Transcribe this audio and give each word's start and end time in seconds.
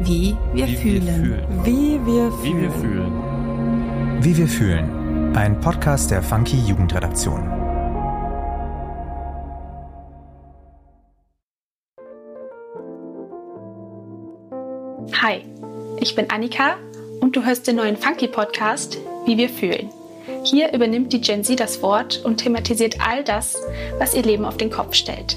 Wie 0.00 0.36
wir 0.54 0.66
Wie 0.66 0.70
wir 0.72 0.78
fühlen. 0.78 1.02
fühlen. 1.02 1.64
Wie 1.64 2.00
wir 2.06 2.32
Wie 2.42 2.60
wir 2.60 2.70
fühlen. 2.70 2.72
fühlen. 2.72 4.24
Wie 4.24 4.36
wir 4.36 4.48
fühlen. 4.48 5.36
Ein 5.36 5.60
Podcast 5.60 6.10
der 6.10 6.22
Funky 6.22 6.56
Jugendredaktion. 6.66 7.42
Hi, 15.22 15.42
ich 16.00 16.14
bin 16.14 16.30
Annika 16.30 16.76
und 17.20 17.36
du 17.36 17.44
hörst 17.44 17.66
den 17.66 17.76
neuen 17.76 17.96
Funky 17.96 18.28
Podcast 18.28 18.98
Wie 19.26 19.36
wir 19.36 19.48
fühlen. 19.48 19.90
Hier 20.44 20.72
übernimmt 20.72 21.12
die 21.12 21.20
Gen 21.20 21.44
Z 21.44 21.60
das 21.60 21.82
Wort 21.82 22.22
und 22.24 22.38
thematisiert 22.38 22.96
all 23.06 23.24
das, 23.24 23.56
was 23.98 24.14
ihr 24.14 24.22
Leben 24.22 24.44
auf 24.44 24.56
den 24.56 24.70
Kopf 24.70 24.94
stellt. 24.94 25.36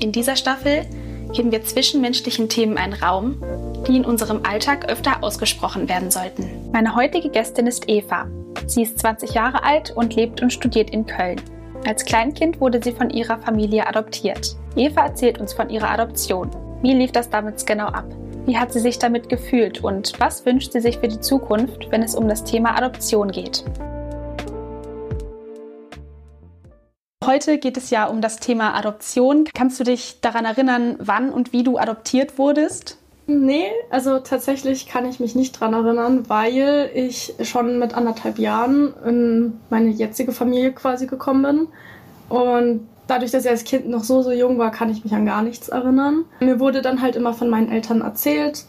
In 0.00 0.12
dieser 0.12 0.36
Staffel 0.36 0.86
geben 1.32 1.52
wir 1.52 1.62
zwischenmenschlichen 1.64 2.48
Themen 2.48 2.76
einen 2.76 2.94
Raum, 2.94 3.42
die 3.86 3.96
in 3.96 4.04
unserem 4.04 4.42
Alltag 4.44 4.90
öfter 4.90 5.22
ausgesprochen 5.22 5.88
werden 5.88 6.10
sollten. 6.10 6.70
Meine 6.72 6.94
heutige 6.94 7.28
Gästin 7.28 7.66
ist 7.66 7.88
Eva. 7.88 8.26
Sie 8.66 8.82
ist 8.82 8.98
20 8.98 9.34
Jahre 9.34 9.64
alt 9.64 9.92
und 9.96 10.14
lebt 10.14 10.42
und 10.42 10.52
studiert 10.52 10.90
in 10.90 11.06
Köln. 11.06 11.40
Als 11.86 12.04
Kleinkind 12.04 12.60
wurde 12.60 12.82
sie 12.82 12.92
von 12.92 13.10
ihrer 13.10 13.38
Familie 13.38 13.86
adoptiert. 13.86 14.56
Eva 14.76 15.06
erzählt 15.06 15.38
uns 15.38 15.52
von 15.52 15.70
ihrer 15.70 15.90
Adoption. 15.90 16.50
Wie 16.82 16.94
lief 16.94 17.12
das 17.12 17.30
damals 17.30 17.64
genau 17.64 17.86
ab? 17.86 18.06
Wie 18.46 18.58
hat 18.58 18.72
sie 18.72 18.80
sich 18.80 18.98
damit 18.98 19.28
gefühlt 19.28 19.82
und 19.82 20.18
was 20.18 20.44
wünscht 20.44 20.72
sie 20.72 20.80
sich 20.80 20.98
für 20.98 21.08
die 21.08 21.20
Zukunft, 21.20 21.90
wenn 21.90 22.02
es 22.02 22.14
um 22.14 22.28
das 22.28 22.44
Thema 22.44 22.76
Adoption 22.76 23.30
geht? 23.30 23.64
Heute 27.30 27.58
geht 27.58 27.76
es 27.76 27.90
ja 27.90 28.06
um 28.06 28.20
das 28.20 28.40
Thema 28.40 28.74
Adoption. 28.74 29.44
Kannst 29.54 29.78
du 29.78 29.84
dich 29.84 30.20
daran 30.20 30.44
erinnern, 30.44 30.96
wann 30.98 31.30
und 31.30 31.52
wie 31.52 31.62
du 31.62 31.78
adoptiert 31.78 32.38
wurdest? 32.38 32.98
Nee, 33.28 33.66
also 33.88 34.18
tatsächlich 34.18 34.88
kann 34.88 35.08
ich 35.08 35.20
mich 35.20 35.36
nicht 35.36 35.52
dran 35.52 35.72
erinnern, 35.72 36.28
weil 36.28 36.90
ich 36.92 37.34
schon 37.44 37.78
mit 37.78 37.94
anderthalb 37.94 38.40
Jahren 38.40 38.92
in 39.06 39.60
meine 39.70 39.90
jetzige 39.90 40.32
Familie 40.32 40.72
quasi 40.72 41.06
gekommen 41.06 41.42
bin. 42.28 42.36
Und 42.36 42.88
dadurch, 43.06 43.30
dass 43.30 43.44
ich 43.44 43.50
als 43.50 43.62
Kind 43.62 43.88
noch 43.88 44.02
so, 44.02 44.22
so 44.22 44.32
jung 44.32 44.58
war, 44.58 44.72
kann 44.72 44.90
ich 44.90 45.04
mich 45.04 45.14
an 45.14 45.24
gar 45.24 45.42
nichts 45.42 45.68
erinnern. 45.68 46.24
Mir 46.40 46.58
wurde 46.58 46.82
dann 46.82 47.00
halt 47.00 47.14
immer 47.14 47.32
von 47.32 47.48
meinen 47.48 47.70
Eltern 47.70 48.00
erzählt, 48.00 48.64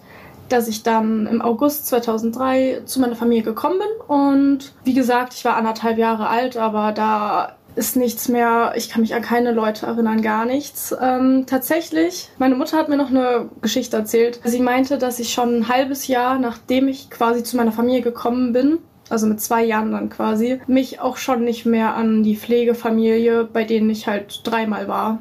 dass 0.49 0.67
ich 0.67 0.83
dann 0.83 1.25
im 1.25 1.41
August 1.41 1.87
2003 1.87 2.83
zu 2.85 2.99
meiner 2.99 3.15
Familie 3.15 3.43
gekommen 3.43 3.79
bin. 3.79 4.15
Und 4.15 4.73
wie 4.83 4.93
gesagt, 4.93 5.33
ich 5.33 5.45
war 5.45 5.55
anderthalb 5.55 5.97
Jahre 5.97 6.27
alt, 6.27 6.57
aber 6.57 6.91
da 6.91 7.55
ist 7.75 7.95
nichts 7.95 8.27
mehr, 8.27 8.73
ich 8.75 8.89
kann 8.89 9.01
mich 9.01 9.15
an 9.15 9.21
keine 9.21 9.51
Leute 9.51 9.85
erinnern, 9.85 10.21
gar 10.21 10.45
nichts. 10.45 10.95
Ähm, 10.99 11.45
tatsächlich, 11.47 12.29
meine 12.37 12.55
Mutter 12.55 12.77
hat 12.77 12.89
mir 12.89 12.97
noch 12.97 13.09
eine 13.09 13.49
Geschichte 13.61 13.97
erzählt. 13.97 14.39
Sie 14.43 14.59
meinte, 14.59 14.97
dass 14.97 15.19
ich 15.19 15.33
schon 15.33 15.59
ein 15.59 15.67
halbes 15.67 16.07
Jahr, 16.07 16.37
nachdem 16.37 16.87
ich 16.87 17.09
quasi 17.09 17.43
zu 17.43 17.57
meiner 17.57 17.71
Familie 17.71 18.01
gekommen 18.01 18.53
bin, 18.53 18.79
also 19.09 19.27
mit 19.27 19.41
zwei 19.41 19.63
Jahren 19.63 19.91
dann 19.91 20.09
quasi, 20.09 20.61
mich 20.67 20.99
auch 20.99 21.17
schon 21.17 21.43
nicht 21.43 21.65
mehr 21.65 21.95
an 21.95 22.23
die 22.23 22.35
Pflegefamilie, 22.35 23.43
bei 23.43 23.63
denen 23.63 23.89
ich 23.89 24.07
halt 24.07 24.41
dreimal 24.43 24.87
war, 24.87 25.19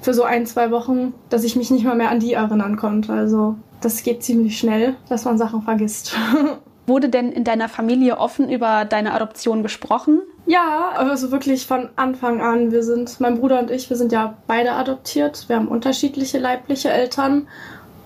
für 0.00 0.14
so 0.14 0.22
ein, 0.22 0.46
zwei 0.46 0.70
Wochen, 0.70 1.14
dass 1.30 1.44
ich 1.44 1.56
mich 1.56 1.70
nicht 1.70 1.84
mal 1.84 1.96
mehr 1.96 2.10
an 2.10 2.20
die 2.20 2.34
erinnern 2.34 2.76
konnte. 2.76 3.12
Also 3.12 3.56
das 3.80 4.02
geht 4.02 4.22
ziemlich 4.22 4.58
schnell, 4.58 4.96
dass 5.08 5.24
man 5.24 5.38
Sachen 5.38 5.62
vergisst. 5.62 6.16
Wurde 6.86 7.08
denn 7.08 7.32
in 7.32 7.44
deiner 7.44 7.70
Familie 7.70 8.18
offen 8.18 8.50
über 8.50 8.84
deine 8.84 9.14
Adoption 9.14 9.62
gesprochen? 9.62 10.20
Ja, 10.46 10.90
also 10.96 11.30
wirklich 11.30 11.66
von 11.66 11.88
Anfang 11.96 12.42
an. 12.42 12.70
Wir 12.70 12.82
sind, 12.82 13.18
mein 13.18 13.40
Bruder 13.40 13.58
und 13.60 13.70
ich, 13.70 13.88
wir 13.88 13.96
sind 13.96 14.12
ja 14.12 14.36
beide 14.46 14.72
adoptiert. 14.72 15.48
Wir 15.48 15.56
haben 15.56 15.68
unterschiedliche 15.68 16.38
leibliche 16.38 16.90
Eltern 16.90 17.48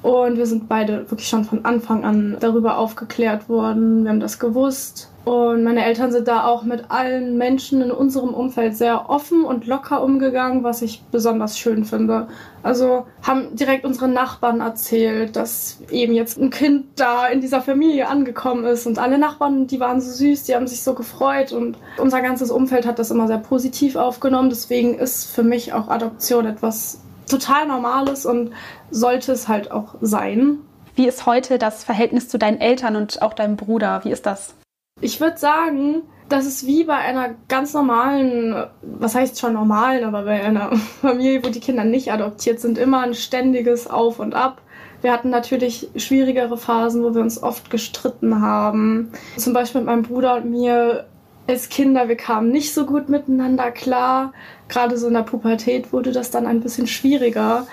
und 0.08 0.38
wir 0.38 0.46
sind 0.46 0.70
beide 0.70 1.10
wirklich 1.10 1.28
schon 1.28 1.44
von 1.44 1.66
Anfang 1.66 2.02
an 2.02 2.38
darüber 2.40 2.78
aufgeklärt 2.78 3.50
worden. 3.50 4.04
Wir 4.04 4.10
haben 4.10 4.20
das 4.20 4.38
gewusst. 4.38 5.10
Und 5.26 5.64
meine 5.64 5.84
Eltern 5.84 6.10
sind 6.10 6.26
da 6.26 6.46
auch 6.46 6.62
mit 6.62 6.90
allen 6.90 7.36
Menschen 7.36 7.82
in 7.82 7.90
unserem 7.90 8.32
Umfeld 8.32 8.74
sehr 8.74 9.10
offen 9.10 9.44
und 9.44 9.66
locker 9.66 10.02
umgegangen, 10.02 10.64
was 10.64 10.80
ich 10.80 11.02
besonders 11.10 11.58
schön 11.58 11.84
finde. 11.84 12.28
Also 12.62 13.04
haben 13.22 13.54
direkt 13.54 13.84
unseren 13.84 14.14
Nachbarn 14.14 14.60
erzählt, 14.60 15.36
dass 15.36 15.82
eben 15.90 16.14
jetzt 16.14 16.38
ein 16.38 16.48
Kind 16.48 16.86
da 16.96 17.26
in 17.26 17.42
dieser 17.42 17.60
Familie 17.60 18.08
angekommen 18.08 18.64
ist. 18.64 18.86
Und 18.86 18.98
alle 18.98 19.18
Nachbarn, 19.18 19.66
die 19.66 19.78
waren 19.78 20.00
so 20.00 20.10
süß, 20.10 20.44
die 20.44 20.54
haben 20.54 20.66
sich 20.66 20.82
so 20.82 20.94
gefreut. 20.94 21.52
Und 21.52 21.76
unser 21.98 22.22
ganzes 22.22 22.50
Umfeld 22.50 22.86
hat 22.86 22.98
das 22.98 23.10
immer 23.10 23.26
sehr 23.26 23.36
positiv 23.36 23.96
aufgenommen. 23.96 24.48
Deswegen 24.48 24.94
ist 24.94 25.30
für 25.30 25.42
mich 25.42 25.74
auch 25.74 25.88
Adoption 25.88 26.46
etwas 26.46 27.02
total 27.28 27.66
Normales 27.66 28.26
und 28.26 28.52
sollte 28.90 29.32
es 29.32 29.48
halt 29.48 29.70
auch 29.70 29.94
sein. 30.00 30.58
Wie 30.94 31.06
ist 31.06 31.26
heute 31.26 31.58
das 31.58 31.84
Verhältnis 31.84 32.28
zu 32.28 32.38
deinen 32.38 32.60
Eltern 32.60 32.96
und 32.96 33.22
auch 33.22 33.34
deinem 33.34 33.56
Bruder? 33.56 34.00
Wie 34.04 34.10
ist 34.10 34.26
das? 34.26 34.54
Ich 35.00 35.20
würde 35.20 35.38
sagen, 35.38 36.02
das 36.28 36.46
ist 36.46 36.66
wie 36.66 36.84
bei 36.84 36.96
einer 36.96 37.36
ganz 37.46 37.72
normalen, 37.72 38.66
was 38.82 39.14
heißt 39.14 39.38
schon 39.38 39.52
normalen, 39.52 40.04
aber 40.04 40.24
bei 40.24 40.42
einer 40.42 40.74
Familie, 41.00 41.44
wo 41.44 41.48
die 41.48 41.60
Kinder 41.60 41.84
nicht 41.84 42.12
adoptiert 42.12 42.60
sind, 42.60 42.78
immer 42.78 43.00
ein 43.00 43.14
ständiges 43.14 43.88
Auf 43.88 44.18
und 44.18 44.34
Ab. 44.34 44.60
Wir 45.00 45.12
hatten 45.12 45.30
natürlich 45.30 45.88
schwierigere 45.96 46.56
Phasen, 46.56 47.04
wo 47.04 47.14
wir 47.14 47.22
uns 47.22 47.40
oft 47.40 47.70
gestritten 47.70 48.40
haben. 48.40 49.12
Zum 49.36 49.52
Beispiel 49.52 49.82
mit 49.82 49.86
meinem 49.86 50.02
Bruder 50.02 50.36
und 50.36 50.50
mir 50.50 51.06
als 51.46 51.68
Kinder, 51.68 52.08
wir 52.08 52.16
kamen 52.16 52.50
nicht 52.50 52.74
so 52.74 52.84
gut 52.84 53.08
miteinander 53.08 53.70
klar. 53.70 54.32
Gerade 54.68 54.96
so 54.98 55.08
in 55.08 55.14
der 55.14 55.22
Pubertät 55.22 55.92
wurde 55.92 56.12
das 56.12 56.30
dann 56.30 56.46
ein 56.46 56.60
bisschen 56.60 56.86
schwieriger. 56.86 57.66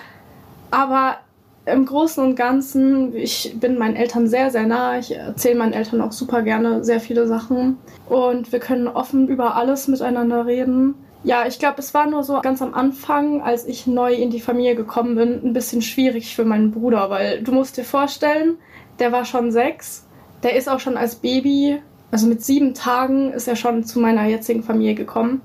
Aber 0.72 1.18
im 1.66 1.86
Großen 1.86 2.24
und 2.24 2.36
Ganzen, 2.36 3.16
ich 3.16 3.56
bin 3.60 3.78
meinen 3.78 3.96
Eltern 3.96 4.28
sehr, 4.28 4.52
sehr 4.52 4.68
nah. 4.68 5.00
Ich 5.00 5.16
erzähle 5.16 5.56
meinen 5.56 5.74
Eltern 5.74 6.02
auch 6.02 6.12
super 6.12 6.42
gerne 6.42 6.84
sehr 6.84 7.00
viele 7.00 7.28
Sachen. 7.28 7.78
Und 8.08 8.52
wir 8.52 8.60
können 8.60 8.88
offen 8.88 9.28
über 9.28 9.56
alles 9.56 9.88
miteinander 9.88 10.46
reden. 10.46 10.96
Ja, 11.24 11.48
ich 11.48 11.58
glaube, 11.58 11.80
es 11.80 11.96
war 11.96 12.08
nur 12.08 12.24
so 12.24 12.40
ganz 12.42 12.62
am 12.62 12.76
Anfang, 12.76 13.42
als 13.42 13.66
ich 13.66 13.88
neu 13.88 14.14
in 14.14 14.30
die 14.30 14.40
Familie 14.40 14.76
gekommen 14.76 15.16
bin, 15.16 15.42
ein 15.44 15.54
bisschen 15.54 15.82
schwierig 15.82 16.36
für 16.36 16.46
meinen 16.46 16.70
Bruder, 16.70 17.10
weil 17.10 17.42
du 17.42 17.52
musst 17.52 17.78
dir 17.78 17.84
vorstellen, 17.84 18.58
der 19.00 19.12
war 19.12 19.26
schon 19.26 19.52
sechs, 19.52 20.06
der 20.44 20.56
ist 20.56 20.70
auch 20.70 20.80
schon 20.80 20.98
als 20.98 21.16
Baby, 21.16 21.82
also 22.12 22.28
mit 22.28 22.44
sieben 22.44 22.76
Tagen 22.76 23.34
ist 23.34 23.48
er 23.48 23.56
schon 23.56 23.84
zu 23.84 24.00
meiner 24.00 24.28
jetzigen 24.28 24.62
Familie 24.62 24.94
gekommen. 24.94 25.42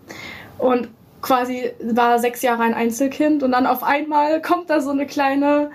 Und 0.58 0.88
quasi 1.22 1.70
war 1.82 2.18
sechs 2.18 2.42
Jahre 2.42 2.62
ein 2.62 2.74
Einzelkind 2.74 3.42
und 3.42 3.52
dann 3.52 3.66
auf 3.66 3.82
einmal 3.82 4.40
kommt 4.40 4.70
da 4.70 4.80
so 4.80 4.90
eine 4.90 5.06
kleine 5.06 5.70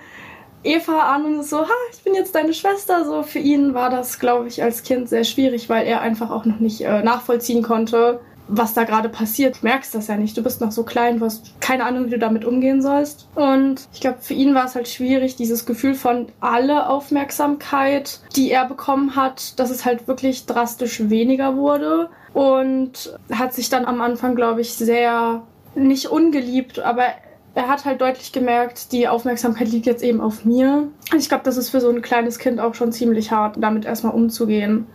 Eva 0.64 1.14
an 1.14 1.24
und 1.24 1.40
ist 1.40 1.50
so, 1.50 1.60
ha, 1.60 1.74
ich 1.92 2.02
bin 2.02 2.14
jetzt 2.14 2.34
deine 2.34 2.52
Schwester. 2.52 3.04
So 3.04 3.22
für 3.22 3.38
ihn 3.38 3.74
war 3.74 3.90
das, 3.90 4.18
glaube 4.18 4.48
ich, 4.48 4.62
als 4.62 4.82
Kind 4.82 5.08
sehr 5.08 5.24
schwierig, 5.24 5.68
weil 5.68 5.86
er 5.86 6.00
einfach 6.00 6.30
auch 6.30 6.44
noch 6.44 6.58
nicht 6.58 6.80
äh, 6.80 7.02
nachvollziehen 7.02 7.62
konnte, 7.62 8.20
was 8.48 8.74
da 8.74 8.84
gerade 8.84 9.08
passiert. 9.08 9.56
Du 9.56 9.66
merkst 9.66 9.94
das 9.94 10.08
ja 10.08 10.16
nicht. 10.16 10.36
Du 10.36 10.42
bist 10.42 10.60
noch 10.60 10.72
so 10.72 10.82
klein, 10.82 11.18
du 11.18 11.24
hast 11.24 11.60
keine 11.60 11.84
Ahnung, 11.84 12.06
wie 12.06 12.10
du 12.10 12.18
damit 12.18 12.44
umgehen 12.44 12.82
sollst. 12.82 13.28
Und 13.34 13.88
ich 13.92 14.00
glaube, 14.00 14.18
für 14.20 14.34
ihn 14.34 14.54
war 14.54 14.66
es 14.66 14.74
halt 14.74 14.88
schwierig, 14.88 15.36
dieses 15.36 15.66
Gefühl 15.66 15.94
von 15.94 16.26
alle 16.40 16.88
Aufmerksamkeit, 16.88 18.20
die 18.34 18.50
er 18.50 18.66
bekommen 18.66 19.16
hat, 19.16 19.58
dass 19.58 19.70
es 19.70 19.84
halt 19.84 20.08
wirklich 20.08 20.46
drastisch 20.46 21.08
weniger 21.08 21.56
wurde. 21.56 22.10
Und 22.32 23.18
hat 23.32 23.54
sich 23.54 23.70
dann 23.70 23.86
am 23.86 24.00
Anfang, 24.00 24.34
glaube 24.34 24.60
ich, 24.60 24.74
sehr 24.74 25.42
nicht 25.74 26.06
ungeliebt, 26.06 26.78
aber 26.78 27.04
er 27.54 27.68
hat 27.68 27.86
halt 27.86 28.02
deutlich 28.02 28.32
gemerkt, 28.32 28.92
die 28.92 29.08
Aufmerksamkeit 29.08 29.68
liegt 29.68 29.86
jetzt 29.86 30.02
eben 30.02 30.20
auf 30.20 30.44
mir. 30.44 30.88
Ich 31.16 31.30
glaube, 31.30 31.44
das 31.44 31.56
ist 31.56 31.70
für 31.70 31.80
so 31.80 31.88
ein 31.88 32.02
kleines 32.02 32.38
Kind 32.38 32.60
auch 32.60 32.74
schon 32.74 32.92
ziemlich 32.92 33.32
hart, 33.32 33.56
damit 33.58 33.86
erstmal 33.86 34.12
umzugehen. 34.12 34.86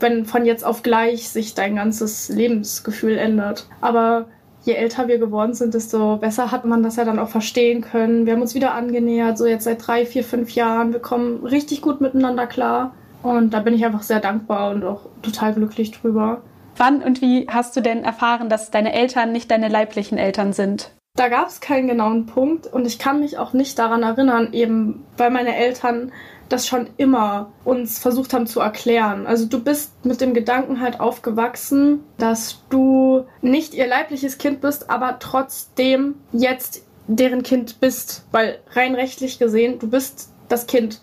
Wenn 0.00 0.24
von 0.24 0.44
jetzt 0.46 0.64
auf 0.64 0.82
gleich 0.82 1.28
sich 1.28 1.54
dein 1.54 1.76
ganzes 1.76 2.28
Lebensgefühl 2.28 3.18
ändert. 3.18 3.66
Aber 3.80 4.26
je 4.64 4.74
älter 4.74 5.08
wir 5.08 5.18
geworden 5.18 5.54
sind, 5.54 5.74
desto 5.74 6.16
besser 6.16 6.52
hat 6.52 6.64
man 6.64 6.82
das 6.82 6.96
ja 6.96 7.04
dann 7.04 7.18
auch 7.18 7.28
verstehen 7.28 7.80
können. 7.80 8.26
Wir 8.26 8.34
haben 8.34 8.42
uns 8.42 8.54
wieder 8.54 8.74
angenähert, 8.74 9.38
so 9.38 9.46
jetzt 9.46 9.64
seit 9.64 9.86
drei, 9.86 10.06
vier, 10.06 10.24
fünf 10.24 10.50
Jahren. 10.50 10.92
Wir 10.92 11.00
kommen 11.00 11.44
richtig 11.44 11.82
gut 11.82 12.00
miteinander 12.00 12.46
klar. 12.46 12.94
Und 13.22 13.54
da 13.54 13.60
bin 13.60 13.74
ich 13.74 13.84
einfach 13.84 14.02
sehr 14.02 14.20
dankbar 14.20 14.70
und 14.70 14.84
auch 14.84 15.06
total 15.22 15.54
glücklich 15.54 15.90
drüber. 15.90 16.42
Wann 16.76 17.02
und 17.02 17.20
wie 17.20 17.46
hast 17.48 17.76
du 17.76 17.80
denn 17.80 18.04
erfahren, 18.04 18.48
dass 18.48 18.70
deine 18.70 18.92
Eltern 18.92 19.32
nicht 19.32 19.50
deine 19.50 19.68
leiblichen 19.68 20.16
Eltern 20.16 20.52
sind? 20.52 20.92
Da 21.18 21.28
gab 21.28 21.48
es 21.48 21.60
keinen 21.60 21.88
genauen 21.88 22.26
Punkt 22.26 22.68
und 22.68 22.86
ich 22.86 23.00
kann 23.00 23.18
mich 23.18 23.38
auch 23.38 23.52
nicht 23.52 23.76
daran 23.80 24.04
erinnern, 24.04 24.52
eben 24.52 25.04
weil 25.16 25.32
meine 25.32 25.56
Eltern 25.56 26.12
das 26.48 26.68
schon 26.68 26.86
immer 26.96 27.50
uns 27.64 27.98
versucht 27.98 28.32
haben 28.32 28.46
zu 28.46 28.60
erklären. 28.60 29.26
Also 29.26 29.46
du 29.46 29.60
bist 29.60 30.04
mit 30.04 30.20
dem 30.20 30.32
Gedanken 30.32 30.80
halt 30.80 31.00
aufgewachsen, 31.00 32.04
dass 32.18 32.62
du 32.70 33.24
nicht 33.42 33.74
ihr 33.74 33.88
leibliches 33.88 34.38
Kind 34.38 34.60
bist, 34.60 34.90
aber 34.90 35.18
trotzdem 35.18 36.14
jetzt 36.30 36.84
deren 37.08 37.42
Kind 37.42 37.80
bist, 37.80 38.24
weil 38.30 38.60
rein 38.70 38.94
rechtlich 38.94 39.40
gesehen, 39.40 39.80
du 39.80 39.90
bist 39.90 40.30
das 40.48 40.68
Kind. 40.68 41.00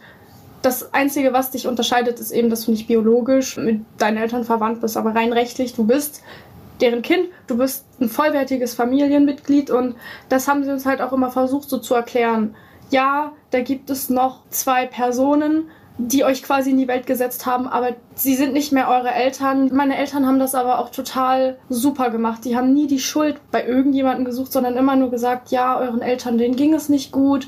Das 0.62 0.94
Einzige, 0.94 1.34
was 1.34 1.52
dich 1.52 1.68
unterscheidet, 1.68 2.22
ist 2.22 2.32
eben, 2.32 2.50
dass 2.50 2.64
du 2.64 2.72
nicht 2.72 2.88
biologisch 2.88 3.58
mit 3.58 3.82
deinen 3.98 4.16
Eltern 4.16 4.46
verwandt 4.46 4.80
bist, 4.80 4.96
aber 4.96 5.14
rein 5.14 5.34
rechtlich, 5.34 5.74
du 5.74 5.86
bist 5.86 6.22
deren 6.82 7.02
Kind, 7.02 7.30
du 7.48 7.58
bist 7.58 7.86
ein 8.00 8.10
vollwertiges 8.10 8.74
Familienmitglied 8.74 9.70
und 9.70 9.96
das 10.30 10.48
haben 10.48 10.64
sie 10.64 10.72
uns 10.72 10.86
halt 10.86 11.02
auch 11.02 11.14
immer 11.14 11.32
versucht 11.32 11.70
so 11.70 11.78
zu 11.78 11.96
erklären. 11.96 12.56
Ja, 12.92 13.34
da 13.52 13.62
gibt 13.62 13.90
es 13.90 14.10
noch 14.10 14.48
zwei 14.50 14.86
Personen, 14.86 15.70
die 15.98 16.24
euch 16.26 16.44
quasi 16.44 16.72
in 16.72 16.78
die 16.78 16.88
Welt 16.88 17.08
gesetzt 17.08 17.46
haben, 17.46 17.68
aber 17.68 17.96
sie 18.16 18.36
sind 18.36 18.54
nicht 18.54 18.72
mehr 18.72 18.90
eure 18.90 19.12
Eltern. 19.12 19.70
Meine 19.74 19.98
Eltern 19.98 20.26
haben 20.26 20.40
das 20.40 20.56
aber 20.56 20.80
auch 20.80 20.90
total 20.90 21.58
super 21.70 22.10
gemacht. 22.10 22.44
Die 22.44 22.58
haben 22.58 22.74
nie 22.74 22.88
die 22.88 23.00
Schuld 23.00 23.40
bei 23.52 23.66
irgendjemandem 23.66 24.26
gesucht, 24.26 24.52
sondern 24.52 24.76
immer 24.76 24.96
nur 24.96 25.10
gesagt, 25.10 25.52
ja, 25.52 25.78
euren 25.78 26.02
Eltern, 26.02 26.38
denen 26.38 26.56
ging 26.56 26.74
es 26.74 26.90
nicht 26.90 27.12
gut, 27.12 27.48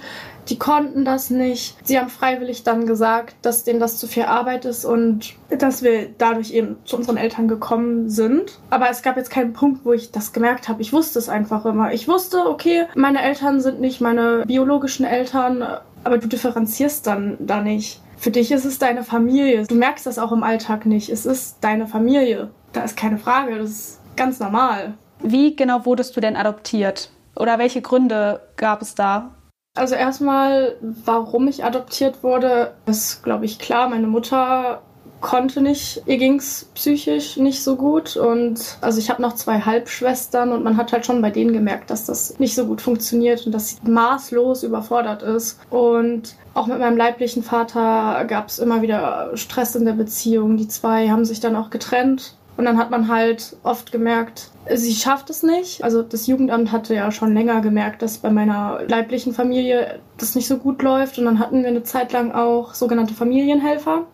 die 0.49 0.57
konnten 0.57 1.03
das 1.03 1.29
nicht. 1.29 1.75
Sie 1.83 1.99
haben 1.99 2.09
freiwillig 2.09 2.63
dann 2.63 2.85
gesagt, 2.85 3.35
dass 3.41 3.65
denen 3.65 3.79
das 3.81 3.97
zu 3.97 4.07
viel 4.07 4.23
Arbeit 4.23 4.63
ist 4.65 4.85
und 4.85 5.33
dass 5.49 5.83
wir 5.83 6.07
dadurch 6.17 6.51
eben 6.51 6.77
zu 6.85 6.95
unseren 6.95 7.17
Eltern 7.17 7.47
gekommen 7.49 8.09
sind. 8.09 8.59
Aber 8.69 8.89
es 8.89 9.01
gab 9.01 9.17
jetzt 9.17 9.29
keinen 9.29 9.53
Punkt, 9.53 9.83
wo 9.83 9.94
ich 9.94 10.11
das 10.11 10.31
gemerkt 10.33 10.69
habe. 10.69 10.81
Ich 10.81 10.94
wusste 10.94 11.19
es 11.19 11.27
einfach 11.27 11.65
immer. 11.65 11.91
Ich 11.91 12.07
wusste, 12.07 12.47
okay, 12.47 12.85
meine 12.95 13.21
Eltern 13.21 13.59
sind 13.59 13.81
nicht 13.81 13.99
meine 13.99 14.45
biologischen 14.45 15.05
Eltern, 15.05 15.65
aber 16.03 16.17
du 16.17 16.27
differenzierst 16.27 17.05
dann 17.05 17.38
da 17.39 17.61
nicht. 17.61 18.01
Für 18.17 18.31
dich 18.31 18.51
ist 18.51 18.65
es 18.65 18.79
deine 18.79 19.03
Familie. 19.03 19.65
Du 19.67 19.75
merkst 19.75 20.05
das 20.05 20.19
auch 20.19 20.31
im 20.31 20.43
Alltag 20.43 20.85
nicht. 20.85 21.09
Es 21.09 21.25
ist 21.25 21.57
deine 21.61 21.87
Familie. 21.87 22.49
Da 22.73 22.81
ist 22.81 22.97
keine 22.97 23.17
Frage. 23.19 23.57
Das 23.57 23.69
ist 23.69 23.99
ganz 24.15 24.39
normal. 24.39 24.95
Wie 25.21 25.55
genau 25.55 25.85
wurdest 25.85 26.15
du 26.17 26.21
denn 26.21 26.35
adoptiert? 26.35 27.11
Oder 27.35 27.59
welche 27.59 27.81
Gründe 27.81 28.41
gab 28.55 28.81
es 28.81 28.95
da? 28.95 29.35
Also 29.75 29.93
erstmal, 29.93 30.75
warum 30.81 31.47
ich 31.47 31.63
adoptiert 31.63 32.23
wurde, 32.23 32.73
ist, 32.87 33.23
glaube 33.23 33.45
ich, 33.45 33.59
klar. 33.59 33.87
Meine 33.89 34.07
Mutter 34.07 34.81
konnte 35.21 35.61
nicht, 35.61 36.03
ihr 36.05 36.17
ging 36.17 36.35
es 36.35 36.69
psychisch 36.75 37.37
nicht 37.37 37.63
so 37.63 37.75
gut 37.75 38.17
und 38.17 38.77
also 38.81 38.99
ich 38.99 39.09
habe 39.09 39.21
noch 39.21 39.33
zwei 39.33 39.59
Halbschwestern 39.61 40.51
und 40.51 40.63
man 40.63 40.77
hat 40.77 40.91
halt 40.91 41.05
schon 41.05 41.21
bei 41.21 41.31
denen 41.31 41.53
gemerkt, 41.53 41.89
dass 41.89 42.05
das 42.05 42.37
nicht 42.39 42.55
so 42.55 42.65
gut 42.65 42.81
funktioniert 42.81 43.45
und 43.45 43.51
dass 43.51 43.69
sie 43.69 43.77
maßlos 43.83 44.63
überfordert 44.63 45.23
ist 45.23 45.59
und 45.69 46.35
auch 46.53 46.67
mit 46.67 46.79
meinem 46.79 46.97
leiblichen 46.97 47.43
Vater 47.43 48.25
gab 48.25 48.49
es 48.49 48.59
immer 48.59 48.81
wieder 48.81 49.31
Stress 49.35 49.75
in 49.75 49.85
der 49.85 49.93
Beziehung. 49.93 50.57
Die 50.57 50.67
zwei 50.67 51.09
haben 51.09 51.23
sich 51.23 51.39
dann 51.39 51.55
auch 51.55 51.69
getrennt 51.69 52.35
und 52.57 52.65
dann 52.65 52.77
hat 52.77 52.89
man 52.89 53.07
halt 53.07 53.55
oft 53.61 53.91
gemerkt, 53.91 54.49
sie 54.73 54.93
schafft 54.93 55.29
es 55.29 55.43
nicht. 55.43 55.83
Also 55.83 56.01
das 56.01 56.25
Jugendamt 56.25 56.71
hatte 56.71 56.95
ja 56.95 57.11
schon 57.11 57.33
länger 57.33 57.61
gemerkt, 57.61 58.01
dass 58.01 58.17
bei 58.17 58.31
meiner 58.31 58.81
leiblichen 58.87 59.31
Familie 59.33 59.99
das 60.17 60.33
nicht 60.33 60.47
so 60.47 60.57
gut 60.57 60.81
läuft. 60.81 61.19
Und 61.19 61.25
dann 61.25 61.37
hatten 61.37 61.61
wir 61.61 61.69
eine 61.69 61.83
Zeit 61.83 62.11
lang 62.11 62.31
auch 62.31 62.73
sogenannte 62.73 63.13
Familienhelfer. 63.13 64.07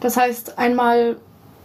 Das 0.00 0.16
heißt, 0.16 0.58
einmal 0.58 1.16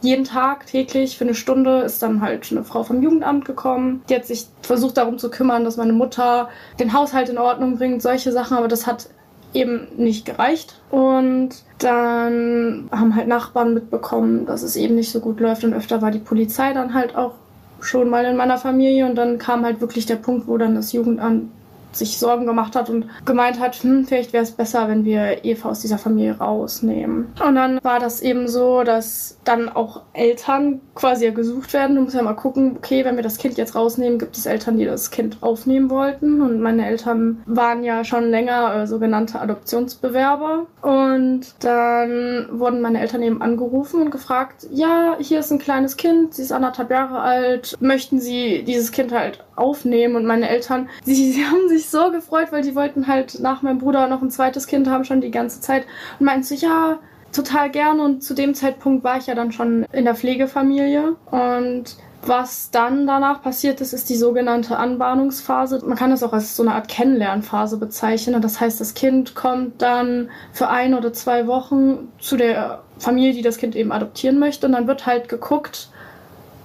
jeden 0.02 0.26
Tag 0.26 0.66
täglich 0.66 1.18
für 1.18 1.26
eine 1.26 1.36
Stunde 1.36 1.82
ist 1.82 2.02
dann 2.02 2.22
halt 2.22 2.52
eine 2.52 2.64
Frau 2.64 2.84
vom 2.84 3.04
Jugendamt 3.04 3.46
gekommen. 3.46 4.02
Die 4.10 4.16
hat 4.16 4.26
sich 4.26 4.48
versucht 4.62 4.98
darum 4.98 5.20
zu 5.20 5.30
kümmern, 5.30 5.64
dass 5.64 5.78
meine 5.78 5.94
Mutter 5.94 6.50
den 6.80 6.94
Haushalt 6.94 7.30
in 7.30 7.38
Ordnung 7.38 7.78
bringt, 7.78 8.02
solche 8.02 8.32
Sachen, 8.32 8.58
aber 8.58 8.68
das 8.68 8.88
hat 8.88 9.10
eben 9.54 9.88
nicht 9.98 10.26
gereicht. 10.26 10.82
Und 10.90 11.50
dann 11.78 12.90
haben 12.92 13.16
halt 13.16 13.28
Nachbarn 13.28 13.74
mitbekommen, 13.74 14.46
dass 14.46 14.64
es 14.64 14.76
eben 14.76 14.96
nicht 14.96 15.12
so 15.12 15.20
gut 15.20 15.40
läuft 15.40 15.64
und 15.64 15.74
öfter 15.74 16.02
war 16.02 16.12
die 16.12 16.20
Polizei 16.20 16.74
dann 16.74 16.94
halt 16.94 17.16
auch 17.16 17.34
schon 17.80 18.10
mal 18.10 18.26
in 18.26 18.38
meiner 18.38 18.58
Familie 18.58 19.06
und 19.06 19.16
dann 19.16 19.38
kam 19.38 19.66
halt 19.66 19.82
wirklich 19.82 20.06
der 20.06 20.16
Punkt, 20.16 20.48
wo 20.48 20.58
dann 20.58 20.76
das 20.76 20.94
Jugendamt 20.94 21.50
sich 21.92 22.18
Sorgen 22.20 22.46
gemacht 22.46 22.76
hat 22.76 22.90
und 22.90 23.06
gemeint 23.26 23.60
hat, 23.60 23.76
hm, 23.76 24.06
vielleicht 24.06 24.34
wäre 24.34 24.44
es 24.44 24.52
besser, 24.52 24.88
wenn 24.88 25.06
wir 25.06 25.44
Eva 25.44 25.70
aus 25.70 25.82
dieser 25.82 25.98
Familie 25.98 26.38
rausnehmen. 26.38 27.34
Und 27.46 27.56
dann 27.56 27.80
war 27.84 28.00
das 28.00 28.22
eben 28.22 28.48
so, 28.48 28.84
dass 28.84 29.38
dann 29.44 29.70
auch 29.70 30.02
Eltern 30.14 30.82
quasi 30.96 31.26
ja 31.26 31.32
gesucht 31.32 31.74
werden. 31.74 31.96
Du 31.96 32.04
musst 32.04 32.16
ja 32.16 32.22
mal 32.22 32.34
gucken, 32.34 32.76
okay, 32.78 33.06
wenn 33.06 33.16
wir 33.16 33.24
das 33.24 33.38
Kind 33.38 33.58
jetzt 33.58 33.76
rausnehmen, 33.76 34.20
gibt 34.20 34.38
es 34.38 34.46
Eltern, 34.46 34.78
die 34.78 34.86
das 34.86 35.12
Kind 35.12 35.38
aufnehmen 35.42 35.90
wollten. 35.90 36.42
Und 36.42 36.62
meine 36.62 36.86
Eltern 36.86 37.44
waren 37.46 37.84
ja 37.84 38.04
schon 38.04 38.30
länger 38.30 38.76
äh, 38.76 38.88
sogenannte 38.88 39.40
Adoptionsbewerber. 39.40 40.68
Und 40.82 41.56
dann 41.60 42.48
wurden 42.52 42.82
meine 42.82 43.02
Eltern 43.02 43.24
eben 43.24 43.42
angerufen 43.42 44.02
und 44.02 44.12
gefragt, 44.12 44.68
ja, 44.72 45.16
hier 45.20 45.40
ist 45.40 45.52
ein 45.52 45.60
kleines 45.60 45.98
Kind, 45.98 46.34
sie 46.34 46.44
ist 46.44 46.52
anderthalb 46.52 46.92
Jahre 46.92 47.20
alt, 47.20 47.78
möchten 47.80 48.20
Sie 48.20 48.64
dieses 48.64 48.92
Kind 48.92 49.12
halt 49.12 49.44
aufnehmen? 49.62 50.16
Und 50.16 50.26
meine 50.26 50.50
Eltern, 50.50 50.90
sie, 51.04 51.14
sie 51.32 51.46
haben 51.46 51.70
sich 51.70 51.90
so 51.90 52.12
gefreut, 52.12 52.48
weil 52.52 52.64
die 52.64 52.76
wollten 52.76 53.08
halt 53.08 53.40
nach 53.40 53.62
meinem 53.62 53.78
Bruder 53.78 54.08
noch 54.08 54.22
ein 54.22 54.32
zweites 54.32 54.68
Kind 54.68 54.90
haben, 54.90 55.06
schon 55.06 55.22
die 55.22 55.32
ganze 55.32 55.62
Zeit. 55.62 55.86
Und 56.20 56.26
meinten 56.26 56.44
so, 56.44 56.56
ja, 56.56 57.00
total 57.32 57.70
gerne 57.70 58.04
und 58.04 58.24
zu 58.24 58.34
dem 58.34 58.54
Zeitpunkt 58.54 59.04
war 59.04 59.18
ich 59.18 59.28
ja 59.28 59.36
dann 59.36 59.52
schon 59.52 59.86
in 59.94 60.04
der 60.04 60.16
Pflegefamilie 60.16 61.16
und 61.32 61.96
was 62.24 62.70
dann 62.70 63.08
danach 63.08 63.42
passiert 63.42 63.82
ist, 63.82 63.94
ist 63.94 64.10
die 64.10 64.16
sogenannte 64.16 64.78
Anbahnungsphase. 64.78 65.82
Man 65.86 65.98
kann 65.98 66.12
das 66.12 66.22
auch 66.22 66.34
als 66.34 66.56
so 66.56 66.62
eine 66.62 66.76
Art 66.76 66.88
Kennenlernphase 66.88 67.78
bezeichnen. 67.78 68.40
Das 68.42 68.60
heißt, 68.62 68.80
das 68.80 68.94
Kind 68.94 69.34
kommt 69.34 69.82
dann 69.82 70.30
für 70.54 70.70
ein 70.70 70.94
oder 70.94 71.14
zwei 71.14 71.48
Wochen 71.48 72.10
zu 72.20 72.38
der 72.38 72.84
Familie, 73.00 73.34
die 73.34 73.42
das 73.42 73.58
Kind 73.58 73.76
eben 73.76 73.92
adoptieren 73.92 74.38
möchte. 74.38 74.68
Und 74.68 74.74
dann 74.74 74.88
wird 74.88 75.08
halt 75.08 75.30
geguckt, 75.30 75.90